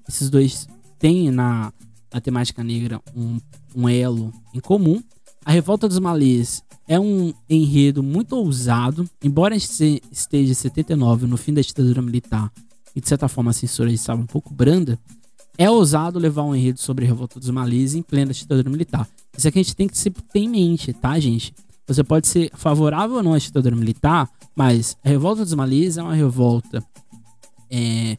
[0.07, 0.67] Esses dois
[0.99, 1.71] têm na
[2.11, 3.39] a temática negra um,
[3.75, 5.01] um elo em comum.
[5.43, 11.53] A Revolta dos Malês é um enredo muito ousado, embora esteja em 79, no fim
[11.53, 12.51] da ditadura militar,
[12.95, 14.99] e de certa forma a censura estava um pouco branda,
[15.57, 19.07] é ousado levar um enredo sobre a Revolta dos Malês em plena ditadura militar.
[19.35, 21.53] Isso aqui a gente tem que sempre ter em mente, tá, gente?
[21.87, 26.03] Você pode ser favorável ou não à ditadura militar, mas a Revolta dos Malês é
[26.03, 26.83] uma revolta
[27.69, 28.17] é,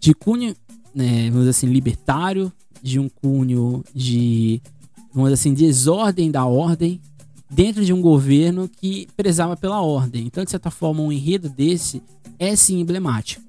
[0.00, 0.54] de cunho,
[0.94, 4.62] né, vamos dizer assim, libertário, de um cunho de,
[5.12, 7.00] vamos dizer assim, desordem da ordem
[7.50, 10.26] dentro de um governo que prezava pela ordem.
[10.26, 12.02] Então, de certa forma, um enredo desse
[12.38, 13.42] é sim emblemático.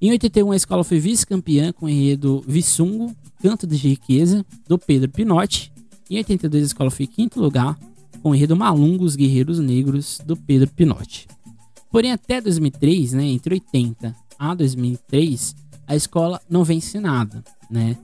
[0.00, 5.10] Em 81, a escola foi vice-campeã com o enredo Vissungo, Canto de Riqueza, do Pedro
[5.10, 5.72] Pinotti.
[6.10, 7.78] Em 82, a escola foi em quinto lugar
[8.24, 11.28] com o enredo Malungos Guerreiros Negros, do Pedro Pinotti.
[11.92, 15.54] Porém, até 2003, né, entre 80 a 2003,
[15.86, 17.98] a escola não vence nada, né?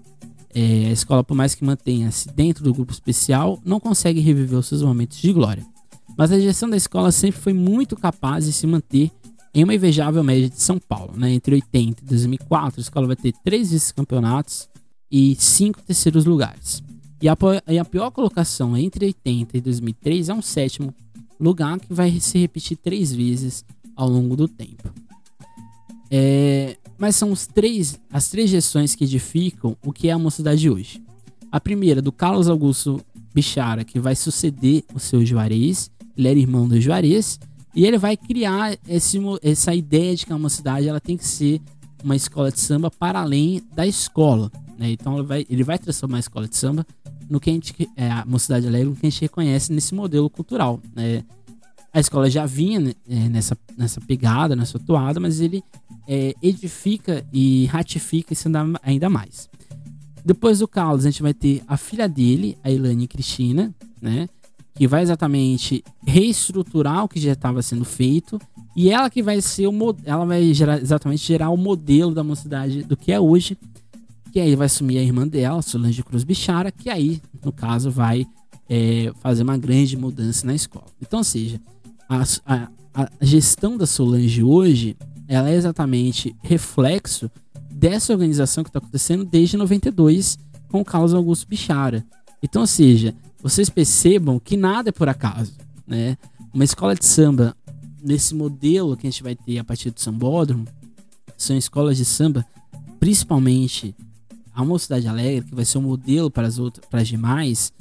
[0.55, 4.67] É, a escola, por mais que mantenha-se dentro do grupo especial, não consegue reviver os
[4.67, 5.65] seus momentos de glória.
[6.19, 9.11] Mas a gestão da escola sempre foi muito capaz de se manter
[9.55, 11.15] em uma invejável média de São Paulo.
[11.17, 11.33] Né?
[11.33, 14.69] Entre 80 e 2004, a escola vai ter três vice-campeonatos
[15.11, 16.83] e cinco terceiros lugares.
[17.21, 17.37] E a,
[17.69, 20.95] e a pior colocação entre 80 e 2003 é um sétimo
[21.39, 24.93] lugar que vai se repetir três vezes ao longo do tempo.
[26.11, 30.69] É, mas são os três, as três gestões que edificam o que é a mocidade
[30.69, 31.03] hoje.
[31.53, 33.01] A primeira, do Carlos Augusto
[33.35, 35.91] Bichara, que vai suceder o seu Juarez.
[36.17, 37.39] Ele era irmão do Juarez.
[37.75, 41.61] E ele vai criar esse, essa ideia de que a mocidade ela tem que ser
[42.03, 44.51] uma escola de samba para além da escola.
[44.79, 44.91] Né?
[44.91, 46.87] Então ele vai, ele vai transformar a escola de samba
[47.31, 50.29] no que a gente, é, a mocidade alegre, no que a gente reconhece nesse modelo
[50.29, 50.81] cultural.
[50.95, 51.25] Né?
[51.93, 52.95] A escola já vinha né,
[53.31, 55.63] nessa, nessa pegada, nessa toada, mas ele
[56.09, 58.49] é, edifica e ratifica isso
[58.83, 59.49] ainda mais.
[60.25, 64.29] Depois do Carlos, a gente vai ter a filha dele, a Ilane Cristina, né?
[64.75, 68.41] Que vai exatamente reestruturar o que já estava sendo feito.
[68.77, 72.83] E ela que vai ser o ela vai gerar, exatamente gerar o modelo da mocidade
[72.83, 73.57] do que é hoje.
[74.33, 78.27] Que aí vai assumir a irmã dela, Solange Cruz Bichara, que aí, no caso, vai
[78.69, 80.87] é, fazer uma grande mudança na escola.
[81.01, 81.61] Então, ou seja,
[82.09, 87.31] a, a, a gestão da Solange hoje ela é exatamente reflexo
[87.71, 90.37] dessa organização que está acontecendo desde 92
[90.69, 92.05] com o Carlos Augusto Bichara.
[92.43, 95.53] Então, ou seja, vocês percebam que nada é por acaso,
[95.87, 96.19] né?
[96.53, 97.57] Uma escola de samba
[98.03, 100.67] nesse modelo que a gente vai ter a partir do sambódromo
[101.37, 102.45] são escolas de samba,
[102.99, 103.95] principalmente
[104.61, 107.73] a Mocidade Alegre, que vai ser um modelo para as outras, para as demais,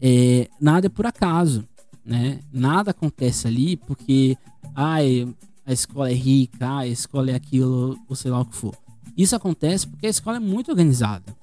[0.00, 1.64] é, nada é por acaso,
[2.04, 2.40] né?
[2.52, 4.36] Nada acontece ali porque
[4.74, 5.28] ai,
[5.66, 8.74] a escola é rica, a escola é aquilo, ou sei lá o que for.
[9.16, 11.36] Isso acontece porque a escola é muito organizada.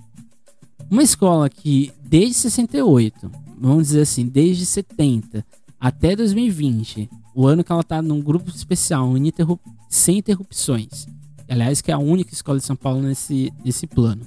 [0.89, 5.45] Uma escola que desde 68, vamos dizer assim, desde 70
[5.79, 9.11] até 2020, o ano que ela está num grupo especial,
[9.89, 11.05] sem interrupções.
[11.47, 14.21] Aliás, que é a única escola de São Paulo nesse, nesse plano.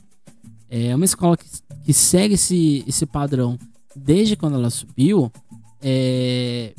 [0.71, 1.47] É uma escola que,
[1.85, 3.59] que segue esse, esse padrão
[3.95, 5.33] desde quando ela subiu.
[5.81, 6.75] É,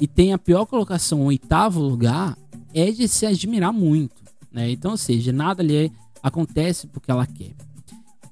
[0.00, 2.36] e tem a pior colocação, o oitavo lugar,
[2.74, 4.70] é de se admirar muito, né?
[4.70, 7.52] Então, ou seja, nada ali acontece porque ela quer.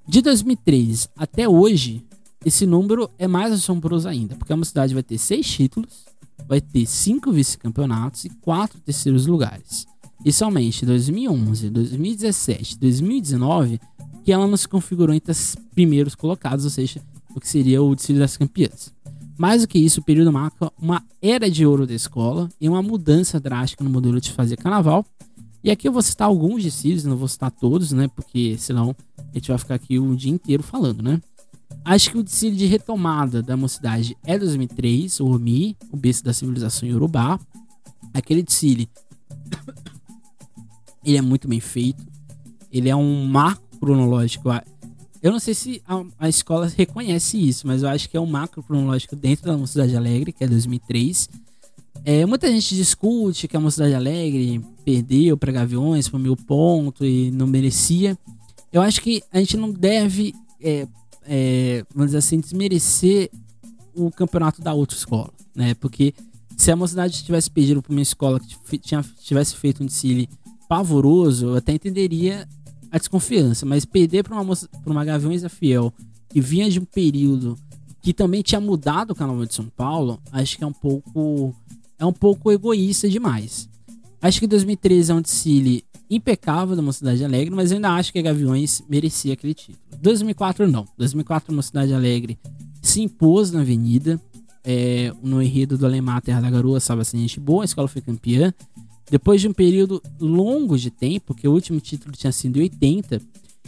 [0.06, 2.04] De 2003 até hoje,
[2.44, 6.04] esse número é mais assombroso ainda, porque a Mocidade vai ter seis títulos,
[6.48, 9.86] vai ter cinco vice-campeonatos e quatro terceiros lugares.
[10.24, 13.80] E somente em 2011, 2017, 2019
[14.24, 17.00] que ela não se configurou entre os primeiros colocados, ou seja,
[17.34, 18.92] o que seria o desfile das campeãs.
[19.38, 22.82] Mais do que isso, o período marca uma era de ouro da escola e uma
[22.82, 25.04] mudança drástica no modelo de fazer carnaval.
[25.64, 28.08] E aqui eu vou citar alguns desfiles, não vou citar todos, né?
[28.08, 31.20] Porque senão a gente vai ficar aqui o dia inteiro falando, né?
[31.84, 36.32] Acho que o desfile de retomada da mocidade é 2003, o OMI, o berço da
[36.32, 37.40] civilização Yorubá.
[38.12, 38.88] Aquele desfile,
[41.04, 42.04] ele é muito bem feito.
[42.70, 44.48] Ele é um marco cronológico
[45.22, 48.26] eu não sei se a, a, escola reconhece isso, mas eu acho que é um
[48.26, 51.28] macro cronológico dentro da Mocidade Alegre, que é 2003.
[52.04, 57.30] É, muita gente discute que a Mocidade Alegre perdeu para Gaviões por mil pontos e
[57.30, 58.18] não merecia.
[58.72, 60.88] Eu acho que a gente não deve, é,
[61.24, 63.30] é, vamos dizer assim, desmerecer
[63.94, 65.74] o campeonato da outra escola, né?
[65.74, 66.12] Porque
[66.56, 68.80] se a Mocidade tivesse perdido para uma escola que
[69.20, 70.28] tivesse feito um desfile
[70.68, 72.48] pavoroso, eu até entenderia
[72.92, 75.92] a desconfiança, mas perder para uma, pra uma Gaviões da Fiel
[76.28, 77.58] que vinha de um período
[78.02, 81.54] que também tinha mudado o canal de São Paulo, acho que é um pouco
[81.98, 83.68] é um pouco egoísta demais.
[84.20, 88.18] Acho que 2013 é um desfile impecável da Mocidade Alegre, mas eu ainda acho que
[88.18, 89.78] a Gaviões merecia aquele título.
[90.00, 90.86] 2004 não.
[90.98, 92.38] 2004 a Mocidade Alegre
[92.82, 94.20] se impôs na Avenida,
[94.64, 98.02] é, no enredo do Alemar Terra da Garoa, sabe assim, gente boa, a escola foi
[98.02, 98.52] campeã.
[99.12, 103.20] Depois de um período longo de tempo, que o último título tinha sido em 80,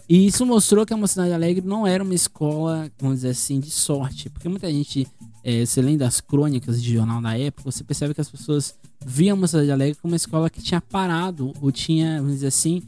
[0.08, 3.70] e isso mostrou que a Mocidade Alegre não era uma escola, vamos dizer assim, de
[3.70, 4.30] sorte.
[4.30, 5.06] Porque muita gente,
[5.44, 9.36] é, você lendo as crônicas de jornal da época, você percebe que as pessoas viam
[9.36, 12.82] a Mocidade Alegre como uma escola que tinha parado, ou tinha, vamos dizer assim,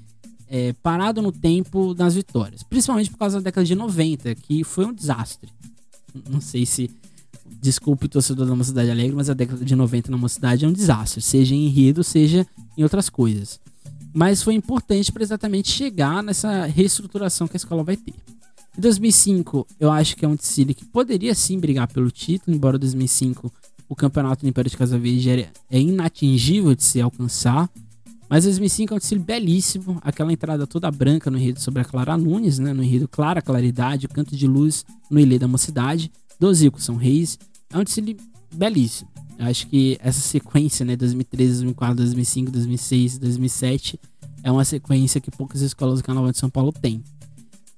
[0.48, 2.62] é, parado no tempo das vitórias.
[2.62, 5.50] Principalmente por causa da década de 90, que foi um desastre.
[6.30, 6.90] Não sei se
[7.60, 11.20] Desculpe, torcedor da Mocidade Alegre, mas a década de 90 na Mocidade é um desastre,
[11.20, 13.58] seja em enredo, seja em outras coisas.
[14.14, 18.14] Mas foi importante para exatamente chegar nessa reestruturação que a escola vai ter.
[18.76, 22.78] Em 2005, eu acho que é um desfile que poderia sim brigar pelo título, embora
[22.78, 23.52] 2005
[23.88, 27.70] o campeonato do Império de Casa Verde é inatingível de se alcançar.
[28.28, 32.16] Mas 2005 é um desfile belíssimo, aquela entrada toda branca no enredo sobre a Clara
[32.16, 32.72] Nunes, né?
[32.72, 36.96] no enredo Clara Claridade, o canto de luz no Ilê da Mocidade dos Zico são
[36.96, 37.38] reis.
[37.70, 38.16] É um desfile
[38.54, 39.10] belíssimo.
[39.38, 44.00] Eu acho que essa sequência, né, 2013, 2004, 2005, 2006, 2007,
[44.42, 47.02] é uma sequência que poucas escolas do Carnaval de São Paulo têm.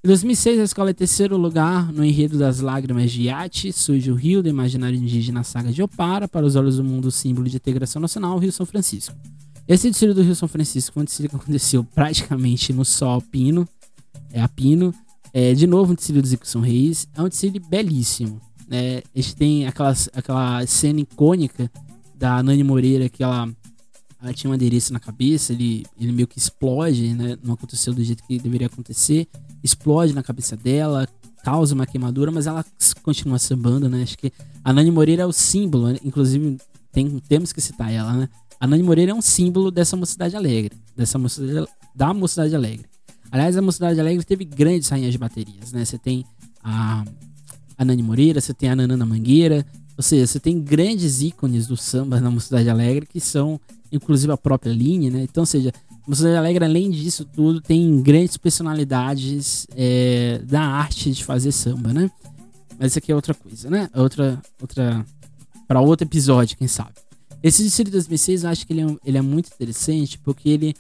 [0.05, 4.15] Em 2006, a escola é terceiro lugar no enredo das lágrimas de Iate, surge o
[4.15, 8.01] rio do imaginário indígena Saga de Opara, para os olhos do mundo, símbolo de integração
[8.01, 9.17] nacional, Rio São Francisco.
[9.67, 13.69] Esse desfile do Rio São Francisco foi um desfile que aconteceu praticamente no sol pino,
[14.33, 14.95] é a pino,
[15.35, 18.41] é, de novo um desfile dos Zico São Reis, é um desfile belíssimo.
[18.71, 21.71] É, a gente tem aquela, aquela cena icônica
[22.15, 23.49] da Nani Moreira que ela,
[24.23, 27.39] ela tinha um adereço na cabeça, ele, ele meio que explode, né?
[27.43, 29.27] Não aconteceu do jeito que deveria acontecer.
[29.63, 31.09] Explode na cabeça dela,
[31.43, 32.65] causa uma queimadura, mas ela
[33.03, 34.03] continua sambando, né?
[34.03, 35.99] Acho que a Nani Moreira é o símbolo, né?
[36.05, 36.59] inclusive
[36.93, 38.29] tem, temos que citar ela, né?
[38.61, 42.87] A Nani Moreira é um símbolo dessa mocidade alegre, dessa mocidade, da mocidade alegre.
[43.31, 45.85] Aliás, a mocidade alegre teve grandes rainhas de baterias, né?
[45.85, 46.25] Você tem
[46.63, 47.05] a
[47.79, 49.65] a Nani Moreira, você tem a Nanana Mangueira,
[49.97, 53.61] ou seja, você tem grandes ícones do samba na Mocidade Alegre que são,
[53.91, 55.23] inclusive, a própria linha, né?
[55.23, 61.25] Então, seja, a Mocidade Alegre, além disso tudo, tem grandes personalidades é, da arte de
[61.25, 62.11] fazer samba, né?
[62.79, 63.89] Mas isso aqui é outra coisa, né?
[63.93, 65.05] É outra, outra,
[65.67, 66.93] para outro episódio, quem sabe.
[67.43, 70.75] Esse Distrito 2006, eu acho que ele é, ele é muito interessante porque ele,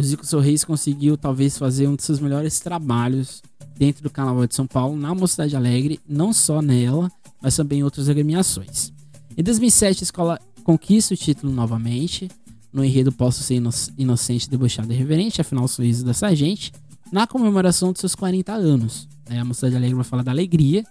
[0.00, 3.42] o Zico Sorris conseguiu talvez fazer um dos seus melhores trabalhos
[3.76, 7.82] dentro do Carnaval de São Paulo, na Mocidade Alegre, não só nela, mas também em
[7.82, 8.92] outras agremiações.
[9.36, 12.30] Em 2007, a escola conquista o título novamente,
[12.72, 13.62] no enredo Posso Ser
[13.98, 16.72] Inocente, Debochado e Reverente, afinal sou isso da Sargente,
[17.12, 19.06] na comemoração dos seus 40 anos.
[19.28, 20.82] A Mocidade Alegre vai falar da alegria,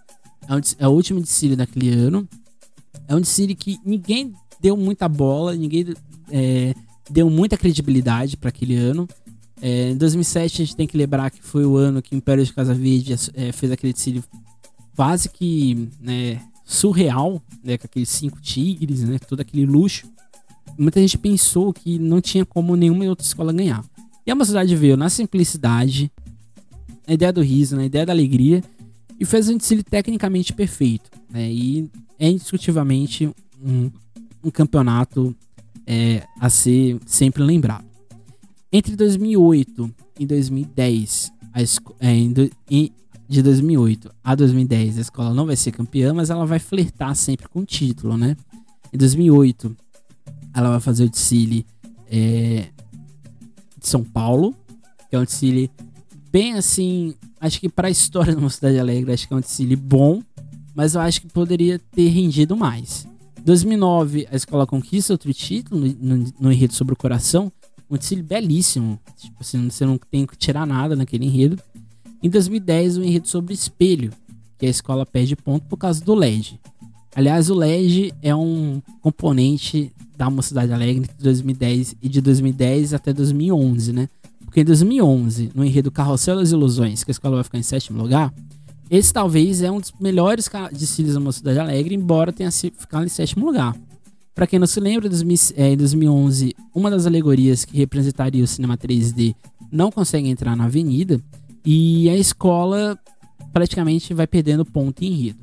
[0.43, 2.27] é, é o último desfile daquele ano,
[3.07, 5.95] é um desfile que ninguém deu muita bola, ninguém
[6.29, 6.75] é,
[7.09, 9.07] deu muita credibilidade para aquele ano,
[9.61, 12.45] é, em 2007 a gente tem que lembrar que foi o ano que o Império
[12.45, 14.23] de Casa Verde é, fez aquele desfile
[14.95, 20.07] quase que né, surreal, né, com aqueles cinco tigres, né, todo aquele luxo.
[20.77, 23.83] Muita gente pensou que não tinha como nenhuma outra escola ganhar.
[24.25, 26.11] E a mocidade veio na simplicidade,
[27.05, 28.63] na ideia do riso, na ideia da alegria,
[29.19, 31.09] e fez um desfile tecnicamente perfeito.
[31.29, 33.29] Né, e é indiscutivelmente
[33.61, 33.91] um,
[34.43, 35.35] um campeonato
[35.89, 37.83] é, a ser sempre lembrado.
[38.71, 41.61] Entre 2008 e 2010, a
[41.99, 42.13] é,
[43.27, 47.49] de 2008 a 2010, a escola não vai ser campeã, mas ela vai flertar sempre
[47.49, 48.37] com o título, né?
[48.93, 49.75] Em 2008,
[50.53, 51.65] ela vai fazer o desfile
[52.05, 52.67] é,
[53.77, 54.53] de São Paulo,
[55.09, 55.71] que é um desfile
[56.31, 59.41] bem assim, acho que para a história de uma cidade alegre, acho que é um
[59.41, 60.21] desfile bom,
[60.75, 63.08] mas eu acho que poderia ter rendido mais.
[63.43, 67.51] 2009, a escola conquista outro título no, no, no enredo sobre o coração.
[67.89, 68.99] Um desfile belíssimo.
[69.17, 71.61] Tipo assim, você não tem que tirar nada naquele enredo.
[72.21, 74.11] Em 2010, o um enredo sobre espelho,
[74.57, 76.59] que a escola perde ponto por causa do LED.
[77.15, 83.13] Aliás, o LED é um componente da Mocidade Alegre de 2010 e de 2010 até
[83.13, 84.09] 2011, né?
[84.43, 88.01] Porque em 2011, no enredo Carrossel das Ilusões, que a escola vai ficar em sétimo
[88.01, 88.33] lugar,
[88.89, 93.45] esse talvez é um dos melhores desfiles da Mocidade Alegre, embora tenha ficado em sétimo
[93.45, 93.75] lugar.
[94.33, 99.35] Para quem não se lembra, em 2011, uma das alegorias que representaria o cinema 3D
[99.71, 101.21] não consegue entrar na avenida
[101.65, 102.97] e a escola
[103.51, 105.39] praticamente vai perdendo ponto em enredo.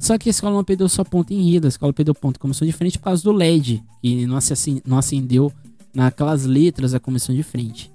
[0.00, 2.66] Só que a escola não perdeu só ponto em enredo, a escola perdeu ponto começou
[2.66, 5.52] de frente por causa do LED, que não acendeu
[5.94, 7.91] naquelas letras da comissão de frente.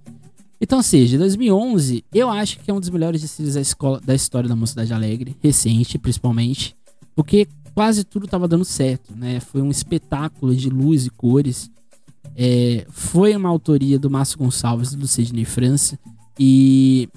[0.60, 4.50] Então, seja, 2011, eu acho que é um dos melhores desfiles da, escola, da história
[4.50, 6.76] da Mocidade Alegre, recente principalmente,
[7.16, 9.40] porque quase tudo estava dando certo, né?
[9.40, 11.70] Foi um espetáculo de luz e cores.
[12.36, 15.98] É, foi uma autoria do Márcio Gonçalves do Sidney França
[16.40, 17.08] e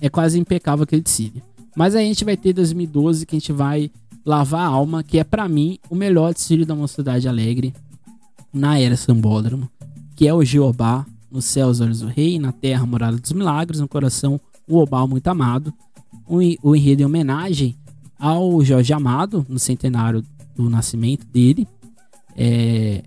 [0.00, 1.42] é quase impecável aquele desfile.
[1.76, 3.90] Mas aí a gente vai ter 2012 que a gente vai
[4.24, 7.74] lavar a alma, que é para mim o melhor desfile da Mocidade Alegre
[8.52, 9.68] na era Sambódromo,
[10.14, 13.80] que é o Jeová no céu os olhos do rei, na terra morada dos milagres,
[13.80, 15.74] no coração o obal muito amado.
[16.28, 17.76] O enredo em homenagem
[18.16, 20.24] ao Jorge Amado, no centenário
[20.54, 21.66] do nascimento dele.
[22.36, 23.02] É,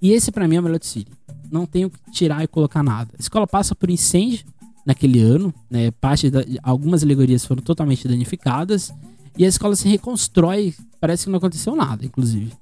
[0.00, 1.08] e esse para mim é o melhor desfile.
[1.50, 3.10] Não tenho que tirar e colocar nada.
[3.18, 4.44] A escola passa por incêndio
[4.84, 5.90] naquele ano, né?
[5.90, 8.92] Parte da, algumas alegorias foram totalmente danificadas
[9.38, 12.52] e a escola se reconstrói, parece que não aconteceu nada, inclusive.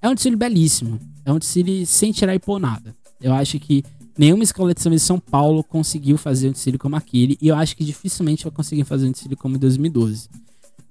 [0.00, 2.94] É um desfile belíssimo, é um desfile sem tirar e pôr nada.
[3.20, 3.82] Eu acho que
[4.16, 7.36] Nenhuma escola de samba de São Paulo conseguiu fazer um desfile como aquele.
[7.40, 10.28] E eu acho que dificilmente vai conseguir fazer um desfile como em 2012.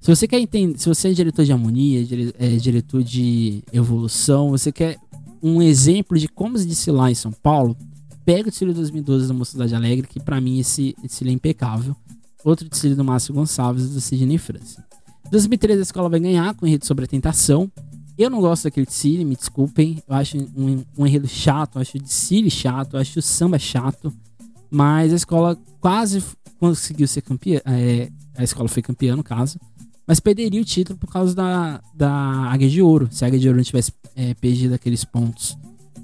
[0.01, 2.05] Se você quer entender, se você é diretor de harmonia,
[2.37, 4.97] é diretor de evolução, você quer
[5.41, 7.77] um exemplo de como se desfilar em São Paulo,
[8.25, 11.95] pega o desfile de 2012 da Mocidade Alegre, que para mim esse desfile é impecável.
[12.43, 14.83] Outro desfile do Márcio Gonçalves e do Sidney França.
[15.31, 17.71] 2013 a escola vai ganhar com o sobre a tentação.
[18.17, 20.01] Eu não gosto daquele Cine, me desculpem.
[20.07, 23.57] Eu acho um, um enredo chato, eu acho o Cine chato, eu acho o samba
[23.57, 24.13] chato.
[24.69, 26.23] Mas a escola quase
[26.59, 27.59] conseguiu ser campeã.
[27.65, 29.59] É, a escola foi campeã, no caso.
[30.05, 33.07] Mas perderia o título por causa da, da Águia de Ouro.
[33.11, 35.57] Se a Águia de Ouro não tivesse é, perdido aqueles pontos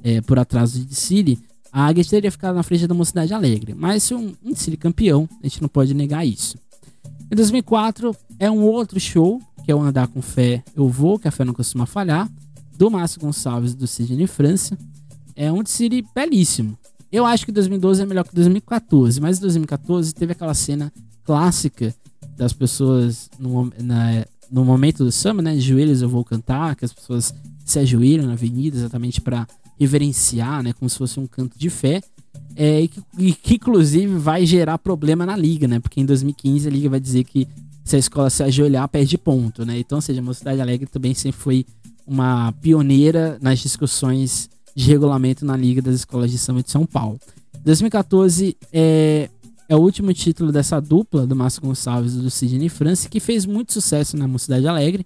[0.03, 1.37] é, por atraso de Cine,
[1.71, 3.73] a Águia teria ficado na frente da Mocidade Alegre.
[3.73, 6.57] Mas se um, Cine campeão, a gente não pode negar isso.
[7.31, 9.39] Em 2004 é um outro show
[9.69, 12.27] que é o Andar com Fé, Eu Vou, que a fé não costuma falhar,
[12.75, 14.75] do Márcio Gonçalves do Sidney França.
[15.35, 16.75] É um desfile belíssimo.
[17.11, 20.91] Eu acho que 2012 é melhor que 2014, mas 2014 teve aquela cena
[21.23, 21.93] clássica
[22.35, 25.53] das pessoas no, na, no momento do samba, né?
[25.53, 27.31] De joelhos eu vou cantar, que as pessoas
[27.63, 29.47] se ajoelham na avenida exatamente para
[29.79, 30.73] reverenciar, né?
[30.73, 32.01] Como se fosse um canto de fé.
[32.55, 35.79] É, e, que, e que inclusive vai gerar problema na liga, né?
[35.79, 37.47] Porque em 2015 a liga vai dizer que
[37.89, 39.79] se a escola se ajoelhar, perde ponto, né?
[39.79, 41.65] Então, seja, a Mocidade Alegre também sempre foi
[42.05, 47.19] uma pioneira nas discussões de regulamento na Liga das Escolas de Samba de São Paulo.
[47.65, 49.29] 2014 é,
[49.67, 53.45] é o último título dessa dupla do Márcio Gonçalves e do Sidney França, que fez
[53.45, 55.05] muito sucesso na Mocidade Alegre.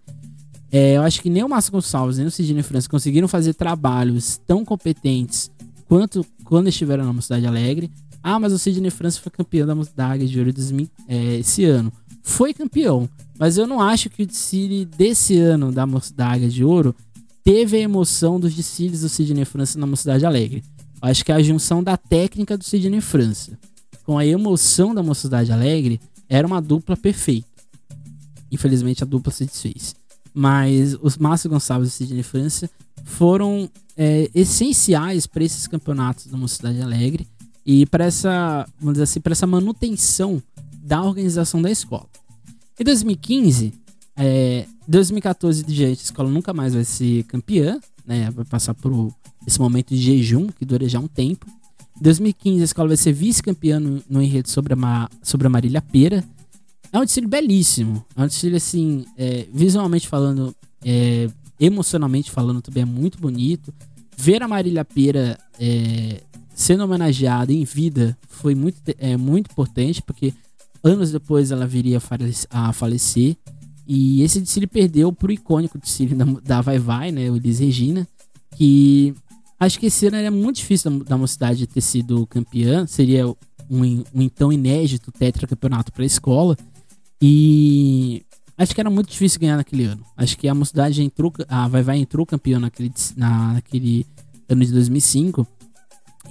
[0.69, 4.41] É, eu acho que nem o Márcio Gonçalves nem o Sidney França conseguiram fazer trabalhos
[4.45, 5.49] tão competentes
[5.87, 7.89] quanto quando estiveram na Mocidade Alegre.
[8.21, 10.53] Ah, mas o Sidney França foi campeão da Mocidade de Ouro
[11.07, 11.91] é, esse ano
[12.23, 13.07] foi campeão.
[13.37, 16.95] Mas eu não acho que o desfile desse ano da Mocidade de Ouro
[17.43, 20.63] teve a emoção dos desfiles do Sidney França na Mocidade Alegre.
[21.01, 23.59] Eu acho que a junção da técnica do Sidney França
[24.05, 25.99] com a emoção da Mocidade Alegre
[26.29, 27.47] era uma dupla perfeita.
[28.51, 29.95] Infelizmente a dupla se desfez.
[30.33, 32.69] Mas os Márcio Gonçalves e Sidney França
[33.03, 37.27] foram é, essenciais para esses campeonatos da Mocidade Alegre
[37.65, 40.41] e para essa, vamos dizer assim, para essa manutenção
[40.83, 42.09] da organização da escola.
[42.77, 43.73] Em 2015,
[44.17, 48.29] é, 2014 de diante, a escola nunca mais vai ser campeã, né?
[48.31, 49.13] Vai passar por
[49.47, 51.47] esse momento de jejum, que dura já um tempo.
[51.99, 55.81] Em 2015, a escola vai ser vice-campeã no, no, enredo sobre a, sobre a Marília
[55.81, 56.23] Pera.
[56.91, 58.05] É um desfile belíssimo.
[58.15, 60.53] É um desfile, assim, é, visualmente falando,
[60.83, 61.29] é,
[61.59, 63.73] emocionalmente falando, também é muito bonito.
[64.17, 66.21] ver a Marília Pera é,
[66.53, 70.33] sendo homenageada em vida foi muito, é, muito importante, porque
[70.83, 71.99] anos depois ela viria
[72.49, 73.37] a falecer.
[73.87, 77.29] E esse desfile perdeu pro icônico desfile da, da Vai Vai, né?
[77.29, 78.07] O Elis Regina.
[78.55, 79.13] Que
[79.59, 82.85] acho que esse ano era muito difícil da, da mocidade ter sido campeã.
[82.87, 86.57] Seria um, um então inédito tetracampeonato para a escola.
[87.21, 88.23] E
[88.57, 90.03] acho que era muito difícil ganhar naquele ano.
[90.15, 94.05] Acho que a mocidade entrou, a Vai Vai entrou campeã naquele, na, naquele
[94.49, 95.47] ano de 2005.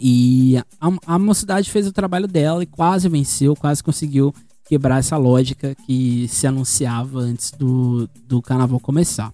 [0.01, 4.35] E a, a mocidade fez o trabalho dela e quase venceu, quase conseguiu
[4.65, 9.33] quebrar essa lógica que se anunciava antes do, do carnaval começar.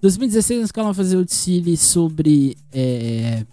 [0.00, 3.44] 2016 a escola fazer o desfile sobre é,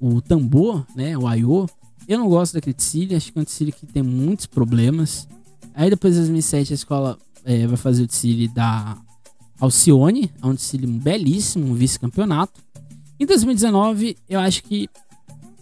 [0.00, 1.68] o tambor, né, o aiô.
[2.08, 5.28] Eu não gosto daquele desfile, acho que é um desfile que tem muitos problemas.
[5.72, 8.98] Aí depois, em 2007, a escola é, vai fazer o desfile da
[9.60, 12.60] Alcione, é um desfile belíssimo, um vice-campeonato.
[13.20, 14.88] Em 2019, eu acho que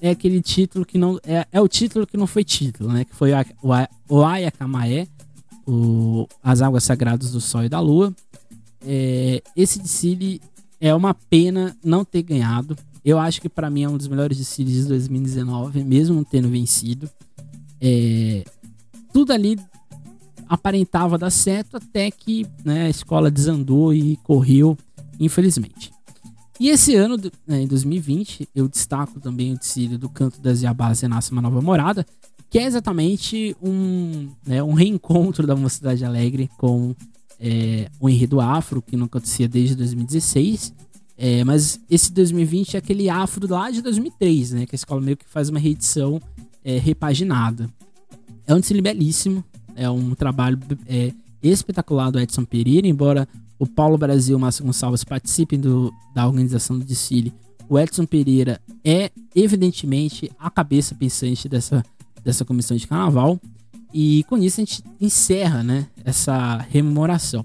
[0.00, 1.18] é aquele título que não.
[1.24, 3.04] É, é o título que não foi título, né?
[3.04, 3.68] Que foi o,
[4.08, 5.08] o Ayakamae,
[5.66, 8.14] o, As Águas Sagradas do Sol e da Lua.
[8.86, 10.40] É, esse desfile
[10.80, 12.76] é uma pena não ter ganhado.
[13.04, 16.48] Eu acho que para mim é um dos melhores desfiles de 2019, mesmo não tendo
[16.48, 17.10] vencido.
[17.80, 18.44] É,
[19.12, 19.58] tudo ali
[20.48, 24.78] aparentava dar certo até que né, a escola desandou e correu,
[25.18, 25.97] infelizmente.
[26.60, 31.00] E esse ano, né, em 2020, eu destaco também o desfile do Canto das Iabás
[31.00, 32.04] Renasce Uma Nova Morada,
[32.50, 36.94] que é exatamente um, né, um reencontro da Mocidade Alegre com
[37.38, 40.74] é, o enredo afro, que não acontecia desde 2016.
[41.16, 44.66] É, mas esse 2020 é aquele afro lá de 2003, né?
[44.66, 46.20] Que a escola meio que faz uma reedição
[46.64, 47.68] é, repaginada.
[48.46, 49.44] É um desfile belíssimo,
[49.74, 53.28] é um trabalho é, espetacular do Edson Pereira, embora
[53.58, 57.32] o Paulo Brasil Márcio Gonçalves participem do, da organização do desfile,
[57.68, 61.84] o Edson Pereira é evidentemente a cabeça pensante dessa,
[62.24, 63.38] dessa comissão de carnaval.
[63.92, 67.44] E com isso a gente encerra né, essa rememoração.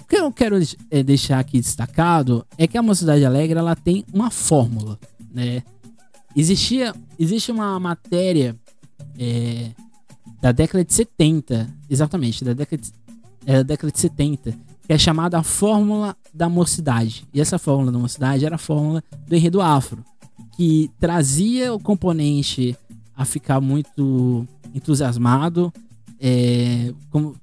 [0.00, 0.56] O que eu quero
[0.90, 4.98] é, deixar aqui destacado é que a Mocidade Alegre ela tem uma fórmula.
[5.32, 5.62] Né?
[6.36, 8.56] Existia, existe uma matéria
[9.18, 9.70] é,
[10.40, 12.92] da década de 70, exatamente, da década de,
[13.46, 14.54] é, da década de 70,
[14.86, 17.26] que é chamada a Fórmula da Mocidade.
[17.32, 20.04] E essa Fórmula da Mocidade era a fórmula do enredo afro,
[20.56, 22.76] que trazia o componente
[23.16, 25.72] a ficar muito entusiasmado,
[26.20, 27.36] é, como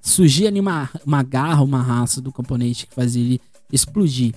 [0.00, 3.40] surgia ali uma, uma garra, uma raça do componente que fazia ele
[3.72, 4.34] explodir.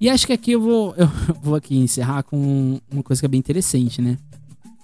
[0.00, 1.08] E acho que aqui eu vou, eu
[1.42, 4.18] vou aqui encerrar com uma coisa que é bem interessante, né?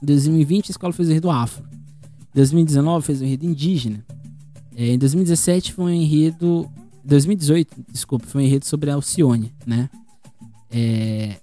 [0.02, 1.64] Em 2020 a escola fez o enredo afro.
[2.32, 4.04] Em 2019 fez o enredo indígena.
[4.76, 6.70] É, em 2017 foi um enredo
[7.04, 9.90] 2018, desculpa, foi um enredo sobre a Alcione, né?
[10.70, 11.36] É,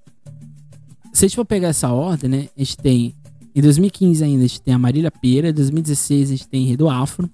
[1.13, 2.49] se a gente for pegar essa ordem, né?
[2.55, 3.15] A gente tem.
[3.53, 5.49] Em 2015 ainda, a gente tem a Marília Pera.
[5.49, 7.29] Em 2016 a gente tem enredo Afro.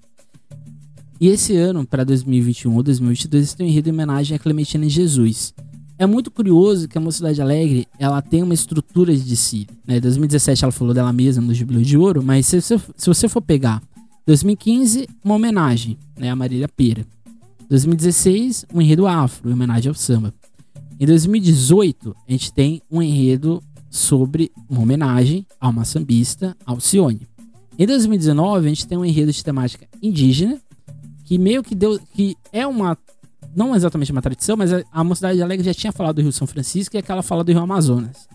[1.20, 4.38] E esse ano, para 2021 ou 2022, a gente tem um enredo em homenagem a
[4.38, 5.54] Clementina Jesus.
[5.96, 9.66] É muito curioso que a Mocidade Alegre ela tem uma estrutura de si.
[9.86, 9.98] Né?
[9.98, 13.82] 2017 ela falou dela mesma no Jubileu de Ouro, mas se se você for pegar
[14.24, 17.04] 2015, uma homenagem né, a Marília Pera.
[17.68, 20.32] 2016, um enredo afro, em homenagem ao samba.
[20.98, 27.28] Em 2018, a gente tem um enredo sobre uma homenagem a uma sambista, Alcione.
[27.78, 30.60] Em 2019, a gente tem um enredo de temática indígena,
[31.24, 32.00] que meio que deu.
[32.14, 32.96] que é uma.
[33.54, 36.96] não exatamente uma tradição, mas a, Mocidade Alegre já tinha falado do Rio São Francisco
[36.96, 38.26] e aquela fala do Rio Amazonas.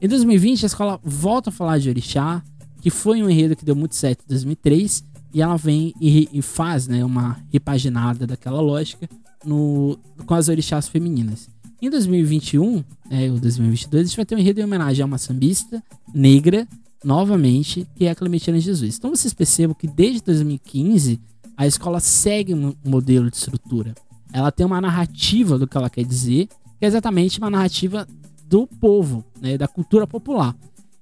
[0.00, 2.42] Em 2020, a escola volta a falar de Orixá,
[2.80, 6.42] que foi um enredo que deu muito certo em 2003, e ela vem e, e
[6.42, 9.08] faz né, uma repaginada daquela lógica
[9.44, 11.48] no, com as orixás femininas.
[11.80, 15.18] Em 2021, é, ou 2022, a gente vai ter um enredo em homenagem a uma
[15.18, 15.82] sambista
[16.14, 16.68] negra,
[17.02, 18.96] novamente, que é a Clementina Jesus.
[18.96, 21.20] Então vocês percebam que desde 2015
[21.56, 23.94] a escola segue um modelo de estrutura.
[24.32, 26.46] Ela tem uma narrativa do que ela quer dizer,
[26.78, 28.06] que é exatamente uma narrativa
[28.46, 30.56] do povo, né, da cultura popular.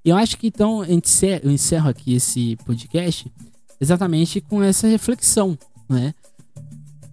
[0.04, 3.30] E eu acho que então eu encerro aqui esse podcast
[3.80, 5.58] exatamente com essa reflexão,
[5.88, 6.14] né?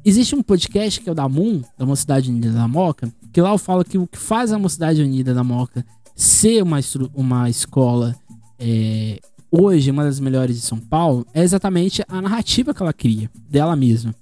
[0.03, 3.51] Existe um podcast que é o da Moon, da Mocidade Unida da Moca, que lá
[3.51, 6.80] eu falo que o que faz a Mocidade Unida da Moca ser uma,
[7.13, 8.15] uma escola
[8.59, 9.20] é,
[9.51, 13.76] hoje uma das melhores de São Paulo é exatamente a narrativa que ela cria, dela
[13.76, 14.15] mesma.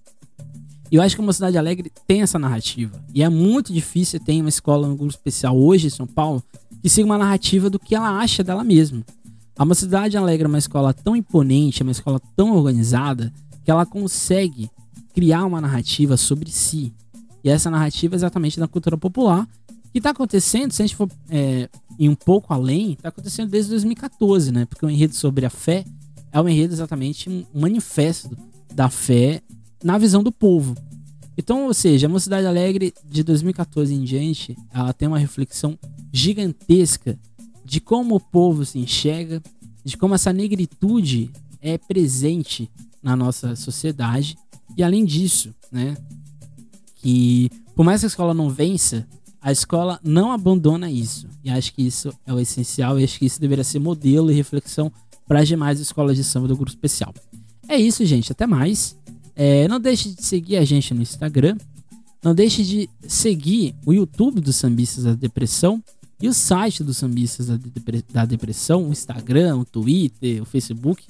[0.91, 3.03] E eu acho que a Mocidade Alegre tem essa narrativa.
[3.13, 6.43] E é muito difícil ter uma escola, um grupo especial hoje em São Paulo,
[6.81, 9.03] que siga uma narrativa do que ela acha dela mesma.
[9.57, 13.31] A Mocidade Alegre é uma escola tão imponente, é uma escola tão organizada,
[13.63, 14.69] que ela consegue
[15.13, 16.93] criar uma narrativa sobre si.
[17.41, 19.47] E essa narrativa é exatamente da cultura popular,
[19.93, 23.69] que está acontecendo, se a gente for é, ir um pouco além, está acontecendo desde
[23.69, 24.65] 2014, né?
[24.65, 25.85] Porque o enredo sobre a fé
[26.33, 28.37] é um enredo exatamente um manifesto
[28.73, 29.41] da fé
[29.81, 30.75] na visão do povo.
[31.37, 35.79] Então, ou seja, a Mocidade Alegre de 2014 em diante, ela tem uma reflexão
[36.11, 37.17] gigantesca
[37.65, 39.41] de como o povo se enxerga,
[39.83, 42.69] de como essa negritude é presente
[43.01, 44.37] na nossa sociedade.
[44.77, 45.97] E além disso, né,
[46.95, 49.07] que por mais que a escola não vença,
[49.41, 51.27] a escola não abandona isso.
[51.43, 54.33] E acho que isso é o essencial e acho que isso deveria ser modelo e
[54.33, 54.91] reflexão
[55.27, 57.13] para as demais escolas de samba do grupo especial.
[57.67, 58.31] É isso, gente.
[58.31, 58.95] Até mais.
[59.35, 61.57] É, não deixe de seguir a gente no Instagram.
[62.23, 65.83] Não deixe de seguir o YouTube dos Sambistas da Depressão
[66.21, 71.05] e o site dos Sambistas da, Depre da Depressão, o Instagram, o Twitter, o Facebook.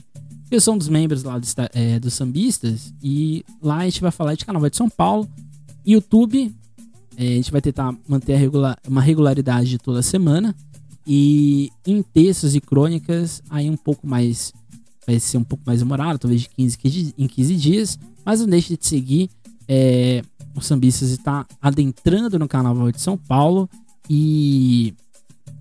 [0.50, 4.12] Eu sou um dos membros lá do, é, dos Sambistas e lá a gente vai
[4.12, 5.30] falar de Carnaval de São Paulo.
[5.86, 6.54] YouTube,
[7.18, 10.56] é, a gente vai tentar manter regular, uma regularidade toda semana.
[11.08, 14.54] E em textos e crônicas, aí um pouco mais.
[15.06, 18.00] Vai ser um pouco mais demorado, talvez de 15 em 15 dias.
[18.26, 19.30] Mas não deixe de seguir.
[19.68, 20.24] É,
[20.56, 23.70] o Sambistas está adentrando no Carnaval de São Paulo.
[24.10, 24.94] E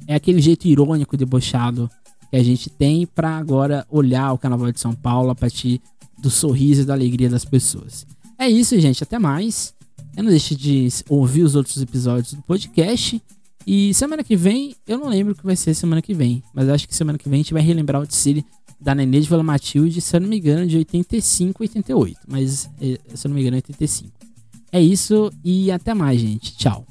[0.06, 1.90] é aquele jeito irônico, debochado
[2.30, 5.80] que a gente tem para agora olhar o Carnaval de São Paulo a partir
[6.18, 8.06] do sorriso e da alegria das pessoas.
[8.38, 9.02] É isso, gente.
[9.02, 9.74] Até mais.
[10.16, 13.20] Não deixe de ouvir os outros episódios do podcast.
[13.66, 16.68] E semana que vem, eu não lembro o que vai ser semana que vem, mas
[16.68, 18.44] acho que semana que vem a gente vai relembrar o Tsiri
[18.78, 22.20] da Nenê de Vila Matilde, se eu não me engano, de 85, 88.
[22.28, 24.10] Mas, eh, se eu não me engano, é 85.
[24.70, 26.54] É isso e até mais, gente.
[26.56, 26.84] Tchau.